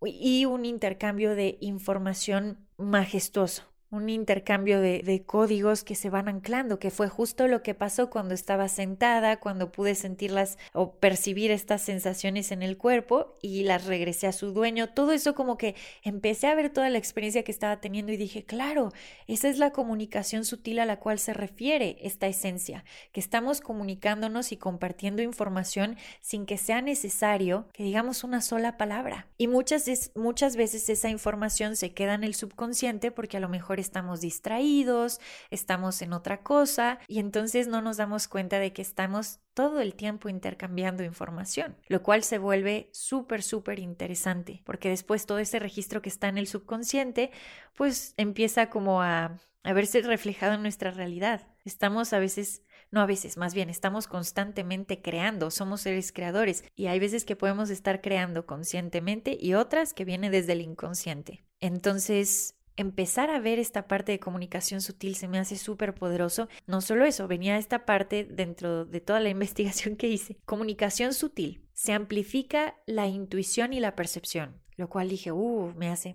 y 0.04 0.46
un 0.46 0.64
intercambio 0.64 1.34
de 1.34 1.58
información 1.60 2.66
majestuoso 2.76 3.64
un 3.90 4.10
intercambio 4.10 4.80
de, 4.80 5.22
códigos 5.24 5.82
que 5.82 5.94
se 5.94 6.10
van 6.10 6.28
anclando, 6.28 6.78
que 6.78 6.90
fue 6.90 7.08
justo 7.08 7.48
lo 7.48 7.62
que 7.62 7.74
pasó 7.74 8.10
cuando 8.10 8.34
estaba 8.34 8.68
sentada, 8.68 9.40
cuando 9.40 9.72
pude 9.72 9.94
sentirlas 9.94 10.58
o 10.74 10.92
percibir 10.92 11.50
estas 11.50 11.82
sensaciones 11.82 12.52
en 12.52 12.62
el 12.62 12.76
cuerpo 12.76 13.38
y 13.40 13.64
las 13.64 13.86
regresé 13.86 14.26
a 14.26 14.32
su 14.32 14.52
dueño. 14.52 14.90
Todo 14.90 15.12
eso 15.12 15.34
como 15.34 15.56
que 15.56 15.74
empecé 16.02 16.46
a 16.48 16.54
ver 16.54 16.70
toda 16.70 16.90
la 16.90 16.98
experiencia 16.98 17.42
que 17.44 17.52
estaba 17.52 17.80
teniendo 17.80 18.12
y 18.12 18.16
dije, 18.16 18.44
claro, 18.44 18.92
esa 19.26 19.48
es 19.48 19.58
la 19.58 19.70
comunicación 19.70 20.44
sutil 20.44 20.78
a 20.80 20.86
la 20.86 20.98
cual 20.98 21.18
se 21.18 21.32
refiere 21.32 21.96
esta 22.02 22.26
esencia, 22.26 22.84
que 23.12 23.20
estamos 23.20 23.60
comunicándonos 23.60 24.52
y 24.52 24.58
compartiendo 24.58 25.22
información 25.22 25.96
sin 26.20 26.44
que 26.44 26.58
sea 26.58 26.82
necesario 26.82 27.68
que 27.72 27.84
digamos 27.84 28.22
una 28.22 28.42
sola 28.42 28.76
palabra. 28.76 29.28
Y 29.38 29.46
muchas, 29.48 30.10
muchas 30.14 30.56
veces 30.56 30.88
esa 30.90 31.08
información 31.08 31.76
se 31.76 31.92
queda 31.92 32.14
en 32.14 32.24
el 32.24 32.34
subconsciente 32.34 33.10
porque 33.10 33.38
a 33.38 33.40
lo 33.40 33.48
mejor 33.48 33.77
estamos 33.80 34.20
distraídos, 34.20 35.20
estamos 35.50 36.02
en 36.02 36.12
otra 36.12 36.42
cosa 36.42 36.98
y 37.06 37.18
entonces 37.18 37.68
no 37.68 37.82
nos 37.82 37.96
damos 37.96 38.28
cuenta 38.28 38.58
de 38.58 38.72
que 38.72 38.82
estamos 38.82 39.40
todo 39.54 39.80
el 39.80 39.94
tiempo 39.94 40.28
intercambiando 40.28 41.02
información, 41.02 41.76
lo 41.88 42.02
cual 42.02 42.22
se 42.22 42.38
vuelve 42.38 42.90
súper, 42.92 43.42
súper 43.42 43.78
interesante, 43.78 44.62
porque 44.64 44.88
después 44.88 45.26
todo 45.26 45.38
ese 45.38 45.58
registro 45.58 46.02
que 46.02 46.08
está 46.08 46.28
en 46.28 46.38
el 46.38 46.46
subconsciente, 46.46 47.30
pues 47.74 48.14
empieza 48.16 48.70
como 48.70 49.02
a, 49.02 49.38
a 49.64 49.72
verse 49.72 50.00
reflejado 50.02 50.54
en 50.54 50.62
nuestra 50.62 50.90
realidad. 50.90 51.48
Estamos 51.64 52.12
a 52.12 52.18
veces 52.18 52.62
no 52.90 53.00
a 53.00 53.06
veces, 53.06 53.36
más 53.36 53.54
bien 53.54 53.68
estamos 53.68 54.06
constantemente 54.06 55.02
creando, 55.02 55.50
somos 55.50 55.82
seres 55.82 56.12
creadores 56.12 56.64
y 56.74 56.86
hay 56.86 56.98
veces 56.98 57.24
que 57.24 57.36
podemos 57.36 57.70
estar 57.70 58.00
creando 58.00 58.46
conscientemente 58.46 59.36
y 59.38 59.54
otras 59.54 59.92
que 59.92 60.04
vienen 60.04 60.32
desde 60.32 60.52
el 60.52 60.62
inconsciente. 60.62 61.44
Entonces, 61.60 62.57
empezar 62.78 63.28
a 63.30 63.40
ver 63.40 63.58
esta 63.58 63.88
parte 63.88 64.12
de 64.12 64.20
comunicación 64.20 64.80
sutil 64.80 65.16
se 65.16 65.28
me 65.28 65.38
hace 65.38 65.56
súper 65.56 65.94
poderoso. 65.94 66.48
No 66.66 66.80
solo 66.80 67.04
eso, 67.04 67.26
venía 67.26 67.58
esta 67.58 67.84
parte 67.84 68.24
dentro 68.24 68.84
de 68.84 69.00
toda 69.00 69.20
la 69.20 69.28
investigación 69.38 69.96
que 69.96 70.08
hice. 70.08 70.38
Comunicación 70.46 71.12
sutil. 71.12 71.66
Se 71.74 71.92
amplifica 71.92 72.76
la 72.86 73.06
intuición 73.06 73.72
y 73.72 73.80
la 73.80 73.96
percepción. 73.96 74.60
Lo 74.76 74.88
cual 74.88 75.08
dije, 75.08 75.32
uh, 75.32 75.74
me 75.76 75.88
hace, 75.88 76.14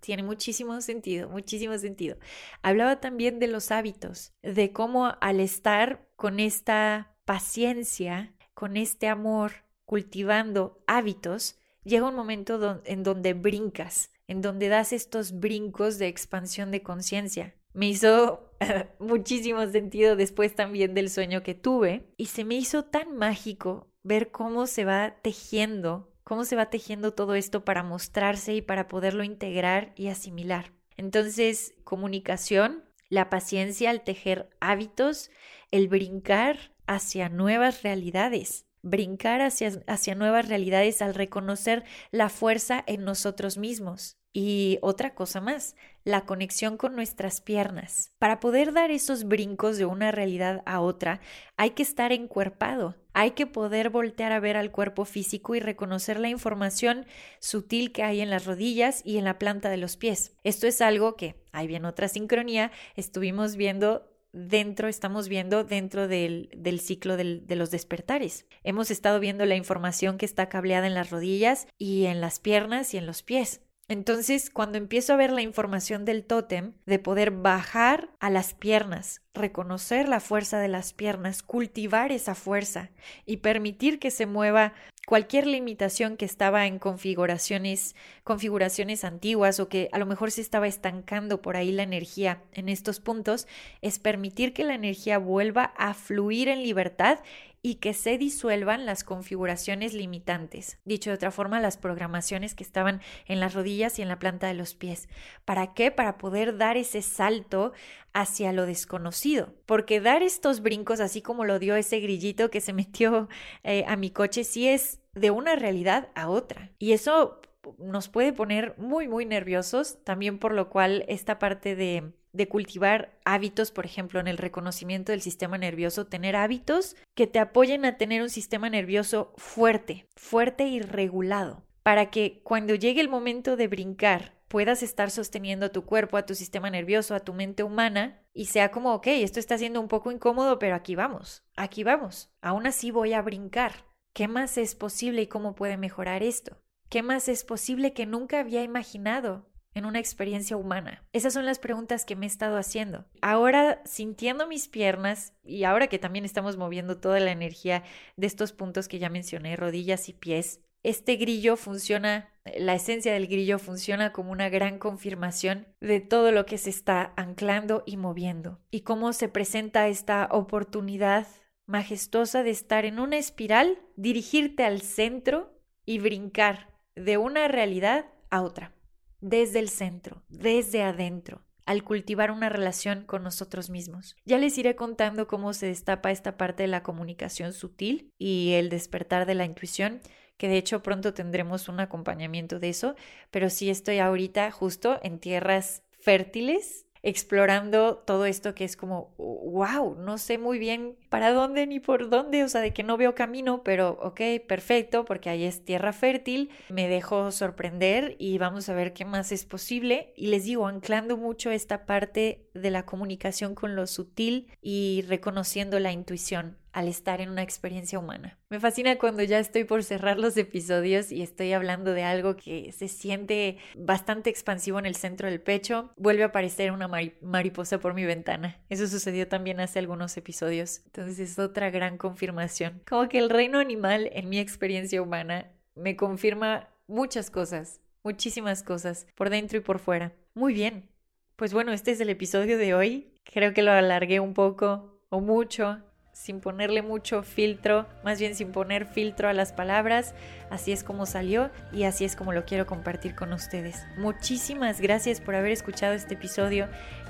tiene 0.00 0.22
muchísimo 0.22 0.80
sentido, 0.80 1.28
muchísimo 1.28 1.76
sentido. 1.76 2.16
Hablaba 2.62 3.00
también 3.00 3.38
de 3.38 3.48
los 3.48 3.70
hábitos, 3.70 4.32
de 4.42 4.72
cómo 4.72 5.12
al 5.20 5.40
estar 5.40 6.08
con 6.16 6.40
esta 6.40 7.14
paciencia, 7.26 8.34
con 8.54 8.78
este 8.78 9.08
amor, 9.08 9.66
cultivando 9.84 10.82
hábitos, 10.86 11.58
llega 11.84 12.08
un 12.08 12.14
momento 12.14 12.80
en 12.86 13.02
donde 13.02 13.34
brincas, 13.34 14.10
en 14.28 14.42
donde 14.42 14.68
das 14.68 14.92
estos 14.92 15.40
brincos 15.40 15.98
de 15.98 16.06
expansión 16.06 16.70
de 16.70 16.82
conciencia. 16.82 17.56
Me 17.72 17.88
hizo 17.88 18.52
muchísimo 19.00 19.66
sentido 19.66 20.14
después 20.14 20.54
también 20.54 20.94
del 20.94 21.10
sueño 21.10 21.42
que 21.42 21.54
tuve 21.54 22.12
y 22.16 22.26
se 22.26 22.44
me 22.44 22.54
hizo 22.54 22.84
tan 22.84 23.16
mágico 23.16 23.90
ver 24.02 24.30
cómo 24.30 24.66
se 24.66 24.84
va 24.84 25.16
tejiendo, 25.22 26.12
cómo 26.24 26.44
se 26.44 26.56
va 26.56 26.70
tejiendo 26.70 27.14
todo 27.14 27.34
esto 27.34 27.64
para 27.64 27.82
mostrarse 27.82 28.54
y 28.54 28.62
para 28.62 28.86
poderlo 28.86 29.24
integrar 29.24 29.92
y 29.96 30.08
asimilar. 30.08 30.72
Entonces, 30.96 31.74
comunicación, 31.84 32.84
la 33.08 33.30
paciencia 33.30 33.90
al 33.90 34.04
tejer 34.04 34.50
hábitos, 34.60 35.30
el 35.70 35.88
brincar 35.88 36.72
hacia 36.86 37.28
nuevas 37.28 37.82
realidades 37.82 38.67
brincar 38.82 39.40
hacia, 39.40 39.82
hacia, 39.86 40.14
nuevas 40.14 40.48
realidades 40.48 41.02
al 41.02 41.14
reconocer 41.14 41.84
la 42.10 42.28
fuerza 42.28 42.82
en 42.86 43.04
nosotros 43.04 43.58
mismos. 43.58 44.18
Y 44.32 44.78
otra 44.82 45.14
cosa 45.14 45.40
más, 45.40 45.74
la 46.04 46.26
conexión 46.26 46.76
con 46.76 46.94
nuestras 46.94 47.40
piernas. 47.40 48.12
Para 48.18 48.40
poder 48.40 48.72
dar 48.72 48.90
esos 48.90 49.24
brincos 49.24 49.78
de 49.78 49.86
una 49.86 50.12
realidad 50.12 50.62
a 50.66 50.80
otra, 50.80 51.20
hay 51.56 51.70
que 51.70 51.82
estar 51.82 52.12
encuerpado, 52.12 52.94
hay 53.14 53.32
que 53.32 53.46
poder 53.46 53.90
voltear 53.90 54.32
a 54.32 54.40
ver 54.40 54.56
al 54.56 54.70
cuerpo 54.70 55.04
físico 55.04 55.54
y 55.54 55.60
reconocer 55.60 56.20
la 56.20 56.28
información 56.28 57.06
sutil 57.40 57.90
que 57.90 58.02
hay 58.02 58.20
en 58.20 58.30
las 58.30 58.44
rodillas 58.44 59.02
y 59.04 59.18
en 59.18 59.24
la 59.24 59.38
planta 59.38 59.70
de 59.70 59.78
los 59.78 59.96
pies. 59.96 60.36
Esto 60.44 60.66
es 60.66 60.82
algo 60.82 61.16
que, 61.16 61.42
ahí 61.50 61.66
bien 61.66 61.84
otra 61.84 62.08
sincronía, 62.08 62.70
estuvimos 62.96 63.56
viendo 63.56 64.08
dentro, 64.46 64.88
estamos 64.88 65.28
viendo 65.28 65.64
dentro 65.64 66.08
del, 66.08 66.50
del 66.56 66.80
ciclo 66.80 67.16
de 67.16 67.56
los 67.56 67.70
despertares. 67.70 68.46
Hemos 68.62 68.90
estado 68.90 69.20
viendo 69.20 69.44
la 69.46 69.56
información 69.56 70.18
que 70.18 70.26
está 70.26 70.48
cableada 70.48 70.86
en 70.86 70.94
las 70.94 71.10
rodillas 71.10 71.66
y 71.78 72.06
en 72.06 72.20
las 72.20 72.38
piernas 72.38 72.94
y 72.94 72.98
en 72.98 73.06
los 73.06 73.22
pies. 73.22 73.60
Entonces, 73.90 74.50
cuando 74.50 74.76
empiezo 74.76 75.14
a 75.14 75.16
ver 75.16 75.32
la 75.32 75.40
información 75.40 76.04
del 76.04 76.24
tótem, 76.24 76.74
de 76.84 76.98
poder 76.98 77.30
bajar 77.30 78.10
a 78.20 78.28
las 78.28 78.52
piernas, 78.52 79.22
reconocer 79.32 80.10
la 80.10 80.20
fuerza 80.20 80.58
de 80.58 80.68
las 80.68 80.92
piernas, 80.92 81.42
cultivar 81.42 82.12
esa 82.12 82.34
fuerza 82.34 82.90
y 83.24 83.38
permitir 83.38 83.98
que 83.98 84.10
se 84.10 84.26
mueva 84.26 84.74
cualquier 85.08 85.46
limitación 85.46 86.18
que 86.18 86.26
estaba 86.26 86.66
en 86.66 86.78
configuraciones, 86.78 87.96
configuraciones 88.24 89.04
antiguas 89.04 89.58
o 89.58 89.66
que 89.66 89.88
a 89.92 89.98
lo 89.98 90.04
mejor 90.04 90.30
se 90.30 90.42
estaba 90.42 90.66
estancando 90.68 91.40
por 91.40 91.56
ahí 91.56 91.72
la 91.72 91.82
energía 91.82 92.42
en 92.52 92.68
estos 92.68 93.00
puntos, 93.00 93.46
es 93.80 93.98
permitir 93.98 94.52
que 94.52 94.64
la 94.64 94.74
energía 94.74 95.16
vuelva 95.16 95.72
a 95.78 95.94
fluir 95.94 96.48
en 96.48 96.62
libertad 96.62 97.20
y 97.62 97.76
que 97.76 97.94
se 97.94 98.18
disuelvan 98.18 98.86
las 98.86 99.04
configuraciones 99.04 99.94
limitantes. 99.94 100.78
Dicho 100.84 101.10
de 101.10 101.14
otra 101.14 101.30
forma, 101.30 101.60
las 101.60 101.76
programaciones 101.76 102.54
que 102.54 102.62
estaban 102.62 103.00
en 103.26 103.40
las 103.40 103.54
rodillas 103.54 103.98
y 103.98 104.02
en 104.02 104.08
la 104.08 104.18
planta 104.18 104.46
de 104.46 104.54
los 104.54 104.74
pies. 104.74 105.08
¿Para 105.44 105.74
qué? 105.74 105.90
Para 105.90 106.18
poder 106.18 106.56
dar 106.56 106.76
ese 106.76 107.02
salto 107.02 107.72
hacia 108.12 108.52
lo 108.52 108.66
desconocido. 108.66 109.54
Porque 109.66 110.00
dar 110.00 110.22
estos 110.22 110.60
brincos, 110.60 111.00
así 111.00 111.22
como 111.22 111.44
lo 111.44 111.58
dio 111.58 111.76
ese 111.76 112.00
grillito 112.00 112.50
que 112.50 112.60
se 112.60 112.72
metió 112.74 113.28
eh, 113.64 113.84
a 113.86 113.96
mi 113.96 114.10
coche, 114.10 114.44
sí 114.44 114.68
es 114.68 115.00
de 115.14 115.30
una 115.30 115.56
realidad 115.56 116.08
a 116.14 116.28
otra. 116.28 116.70
Y 116.78 116.92
eso 116.92 117.40
nos 117.78 118.08
puede 118.08 118.32
poner 118.32 118.74
muy, 118.78 119.08
muy 119.08 119.26
nerviosos, 119.26 120.02
también 120.04 120.38
por 120.38 120.52
lo 120.52 120.70
cual 120.70 121.04
esta 121.08 121.38
parte 121.38 121.76
de 121.76 122.12
de 122.32 122.48
cultivar 122.48 123.18
hábitos, 123.24 123.70
por 123.70 123.86
ejemplo, 123.86 124.20
en 124.20 124.28
el 124.28 124.38
reconocimiento 124.38 125.12
del 125.12 125.22
sistema 125.22 125.58
nervioso, 125.58 126.06
tener 126.06 126.36
hábitos 126.36 126.96
que 127.14 127.26
te 127.26 127.38
apoyen 127.38 127.84
a 127.84 127.96
tener 127.96 128.22
un 128.22 128.30
sistema 128.30 128.70
nervioso 128.70 129.32
fuerte, 129.36 130.06
fuerte 130.16 130.68
y 130.68 130.80
regulado, 130.80 131.64
para 131.82 132.10
que 132.10 132.40
cuando 132.44 132.74
llegue 132.74 133.00
el 133.00 133.08
momento 133.08 133.56
de 133.56 133.68
brincar 133.68 134.38
puedas 134.48 134.82
estar 134.82 135.10
sosteniendo 135.10 135.66
a 135.66 135.72
tu 135.72 135.84
cuerpo, 135.84 136.16
a 136.16 136.26
tu 136.26 136.34
sistema 136.34 136.70
nervioso, 136.70 137.14
a 137.14 137.20
tu 137.20 137.34
mente 137.34 137.62
humana 137.62 138.22
y 138.32 138.46
sea 138.46 138.70
como, 138.70 138.94
ok, 138.94 139.06
esto 139.08 139.38
está 139.40 139.58
siendo 139.58 139.80
un 139.80 139.88
poco 139.88 140.10
incómodo, 140.10 140.58
pero 140.58 140.74
aquí 140.74 140.94
vamos, 140.94 141.44
aquí 141.56 141.84
vamos, 141.84 142.30
aún 142.40 142.66
así 142.66 142.90
voy 142.90 143.12
a 143.12 143.22
brincar. 143.22 143.86
¿Qué 144.14 144.26
más 144.26 144.58
es 144.58 144.74
posible 144.74 145.22
y 145.22 145.26
cómo 145.26 145.54
puede 145.54 145.76
mejorar 145.76 146.22
esto? 146.22 146.58
¿Qué 146.88 147.02
más 147.02 147.28
es 147.28 147.44
posible 147.44 147.92
que 147.92 148.06
nunca 148.06 148.40
había 148.40 148.62
imaginado? 148.62 149.46
En 149.78 149.86
una 149.86 149.98
experiencia 149.98 150.56
humana? 150.56 151.04
Esas 151.12 151.32
son 151.32 151.46
las 151.46 151.58
preguntas 151.58 152.04
que 152.04 152.16
me 152.16 152.26
he 152.26 152.28
estado 152.28 152.56
haciendo. 152.56 153.06
Ahora, 153.22 153.80
sintiendo 153.84 154.46
mis 154.46 154.68
piernas 154.68 155.32
y 155.44 155.64
ahora 155.64 155.86
que 155.86 155.98
también 155.98 156.24
estamos 156.24 156.56
moviendo 156.56 156.98
toda 156.98 157.20
la 157.20 157.32
energía 157.32 157.82
de 158.16 158.26
estos 158.26 158.52
puntos 158.52 158.88
que 158.88 158.98
ya 158.98 159.08
mencioné, 159.08 159.56
rodillas 159.56 160.08
y 160.08 160.12
pies, 160.12 160.60
este 160.84 161.16
grillo 161.16 161.56
funciona, 161.56 162.30
la 162.56 162.74
esencia 162.74 163.12
del 163.12 163.26
grillo 163.26 163.58
funciona 163.58 164.12
como 164.12 164.30
una 164.30 164.48
gran 164.48 164.78
confirmación 164.78 165.66
de 165.80 166.00
todo 166.00 166.30
lo 166.30 166.46
que 166.46 166.58
se 166.58 166.70
está 166.70 167.12
anclando 167.16 167.82
y 167.84 167.96
moviendo 167.96 168.60
y 168.70 168.82
cómo 168.82 169.12
se 169.12 169.28
presenta 169.28 169.88
esta 169.88 170.28
oportunidad 170.30 171.26
majestuosa 171.66 172.42
de 172.42 172.50
estar 172.50 172.84
en 172.84 173.00
una 173.00 173.18
espiral, 173.18 173.78
dirigirte 173.96 174.64
al 174.64 174.80
centro 174.80 175.52
y 175.84 175.98
brincar 175.98 176.70
de 176.94 177.18
una 177.18 177.48
realidad 177.48 178.06
a 178.30 178.42
otra 178.42 178.72
desde 179.20 179.58
el 179.58 179.68
centro, 179.68 180.22
desde 180.28 180.82
adentro, 180.82 181.42
al 181.66 181.84
cultivar 181.84 182.30
una 182.30 182.48
relación 182.48 183.04
con 183.04 183.22
nosotros 183.22 183.70
mismos. 183.70 184.16
Ya 184.24 184.38
les 184.38 184.56
iré 184.58 184.74
contando 184.74 185.26
cómo 185.26 185.52
se 185.52 185.66
destapa 185.66 186.10
esta 186.10 186.36
parte 186.36 186.62
de 186.62 186.68
la 186.68 186.82
comunicación 186.82 187.52
sutil 187.52 188.12
y 188.18 188.52
el 188.54 188.70
despertar 188.70 189.26
de 189.26 189.34
la 189.34 189.44
intuición, 189.44 190.00
que 190.38 190.48
de 190.48 190.56
hecho 190.56 190.82
pronto 190.82 191.14
tendremos 191.14 191.68
un 191.68 191.80
acompañamiento 191.80 192.58
de 192.58 192.70
eso, 192.70 192.94
pero 193.30 193.50
sí 193.50 193.70
estoy 193.70 193.98
ahorita 193.98 194.50
justo 194.50 194.98
en 195.02 195.18
tierras 195.18 195.82
fértiles 196.00 196.86
explorando 197.02 197.96
todo 197.98 198.26
esto 198.26 198.54
que 198.54 198.64
es 198.64 198.76
como, 198.76 199.14
wow, 199.18 199.94
no 199.96 200.18
sé 200.18 200.38
muy 200.38 200.58
bien 200.58 200.96
para 201.08 201.32
dónde 201.32 201.66
ni 201.66 201.80
por 201.80 202.10
dónde, 202.10 202.44
o 202.44 202.48
sea, 202.48 202.60
de 202.60 202.72
que 202.72 202.82
no 202.82 202.96
veo 202.96 203.14
camino, 203.14 203.62
pero 203.62 203.98
ok, 204.02 204.20
perfecto, 204.46 205.04
porque 205.04 205.30
ahí 205.30 205.44
es 205.44 205.64
tierra 205.64 205.92
fértil, 205.92 206.50
me 206.68 206.88
dejo 206.88 207.30
sorprender 207.30 208.16
y 208.18 208.38
vamos 208.38 208.68
a 208.68 208.74
ver 208.74 208.92
qué 208.92 209.04
más 209.04 209.32
es 209.32 209.44
posible. 209.44 210.12
Y 210.16 210.28
les 210.28 210.44
digo, 210.44 210.66
anclando 210.66 211.16
mucho 211.16 211.50
esta 211.50 211.86
parte 211.86 212.48
de 212.54 212.70
la 212.70 212.84
comunicación 212.84 213.54
con 213.54 213.76
lo 213.76 213.86
sutil 213.86 214.48
y 214.60 215.04
reconociendo 215.08 215.78
la 215.78 215.92
intuición 215.92 216.58
al 216.72 216.88
estar 216.88 217.20
en 217.20 217.30
una 217.30 217.42
experiencia 217.42 217.98
humana. 217.98 218.38
Me 218.48 218.60
fascina 218.60 218.98
cuando 218.98 219.22
ya 219.22 219.38
estoy 219.38 219.64
por 219.64 219.84
cerrar 219.84 220.18
los 220.18 220.36
episodios 220.36 221.12
y 221.12 221.22
estoy 221.22 221.52
hablando 221.52 221.92
de 221.92 222.04
algo 222.04 222.36
que 222.36 222.72
se 222.72 222.88
siente 222.88 223.58
bastante 223.76 224.30
expansivo 224.30 224.78
en 224.78 224.86
el 224.86 224.94
centro 224.94 225.28
del 225.28 225.40
pecho, 225.40 225.92
vuelve 225.96 226.22
a 226.22 226.26
aparecer 226.26 226.72
una 226.72 226.88
mariposa 227.20 227.78
por 227.78 227.94
mi 227.94 228.04
ventana. 228.04 228.60
Eso 228.68 228.86
sucedió 228.86 229.28
también 229.28 229.60
hace 229.60 229.78
algunos 229.78 230.16
episodios. 230.16 230.82
Entonces 230.86 231.18
es 231.18 231.38
otra 231.38 231.70
gran 231.70 231.98
confirmación. 231.98 232.82
Como 232.88 233.08
que 233.08 233.18
el 233.18 233.30
reino 233.30 233.58
animal 233.58 234.10
en 234.12 234.28
mi 234.28 234.38
experiencia 234.38 235.02
humana 235.02 235.52
me 235.74 235.96
confirma 235.96 236.68
muchas 236.86 237.30
cosas, 237.30 237.80
muchísimas 238.02 238.62
cosas, 238.62 239.06
por 239.14 239.30
dentro 239.30 239.58
y 239.58 239.60
por 239.60 239.78
fuera. 239.78 240.12
Muy 240.34 240.54
bien. 240.54 240.88
Pues 241.36 241.52
bueno, 241.52 241.72
este 241.72 241.92
es 241.92 242.00
el 242.00 242.10
episodio 242.10 242.58
de 242.58 242.74
hoy. 242.74 243.14
Creo 243.24 243.52
que 243.54 243.62
lo 243.62 243.70
alargué 243.70 244.20
un 244.20 244.34
poco 244.34 245.00
o 245.10 245.20
mucho 245.20 245.82
sin 246.18 246.40
ponerle 246.40 246.82
mucho 246.82 247.22
filtro, 247.22 247.86
más 248.02 248.18
bien 248.18 248.34
sin 248.34 248.50
poner 248.50 248.86
filtro 248.86 249.28
a 249.28 249.32
las 249.32 249.52
palabras. 249.52 250.14
Así 250.50 250.72
es 250.72 250.82
como 250.82 251.06
salió 251.06 251.50
y 251.72 251.84
así 251.84 252.04
es 252.04 252.16
como 252.16 252.32
lo 252.32 252.44
quiero 252.44 252.66
compartir 252.66 253.14
con 253.14 253.32
ustedes. 253.32 253.86
Muchísimas 253.96 254.80
gracias 254.80 255.20
por 255.20 255.36
haber 255.36 255.52
escuchado 255.52 255.94
este 255.94 256.14
episodio. 256.14 256.66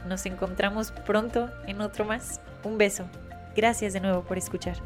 Nos 0.06 0.26
encontramos 0.26 0.92
pronto 0.92 1.50
en 1.66 1.80
otro 1.80 2.04
más. 2.04 2.42
Un 2.62 2.76
beso. 2.76 3.08
Gracias 3.56 3.94
de 3.94 4.00
nuevo 4.00 4.24
por 4.24 4.36
escuchar. 4.36 4.76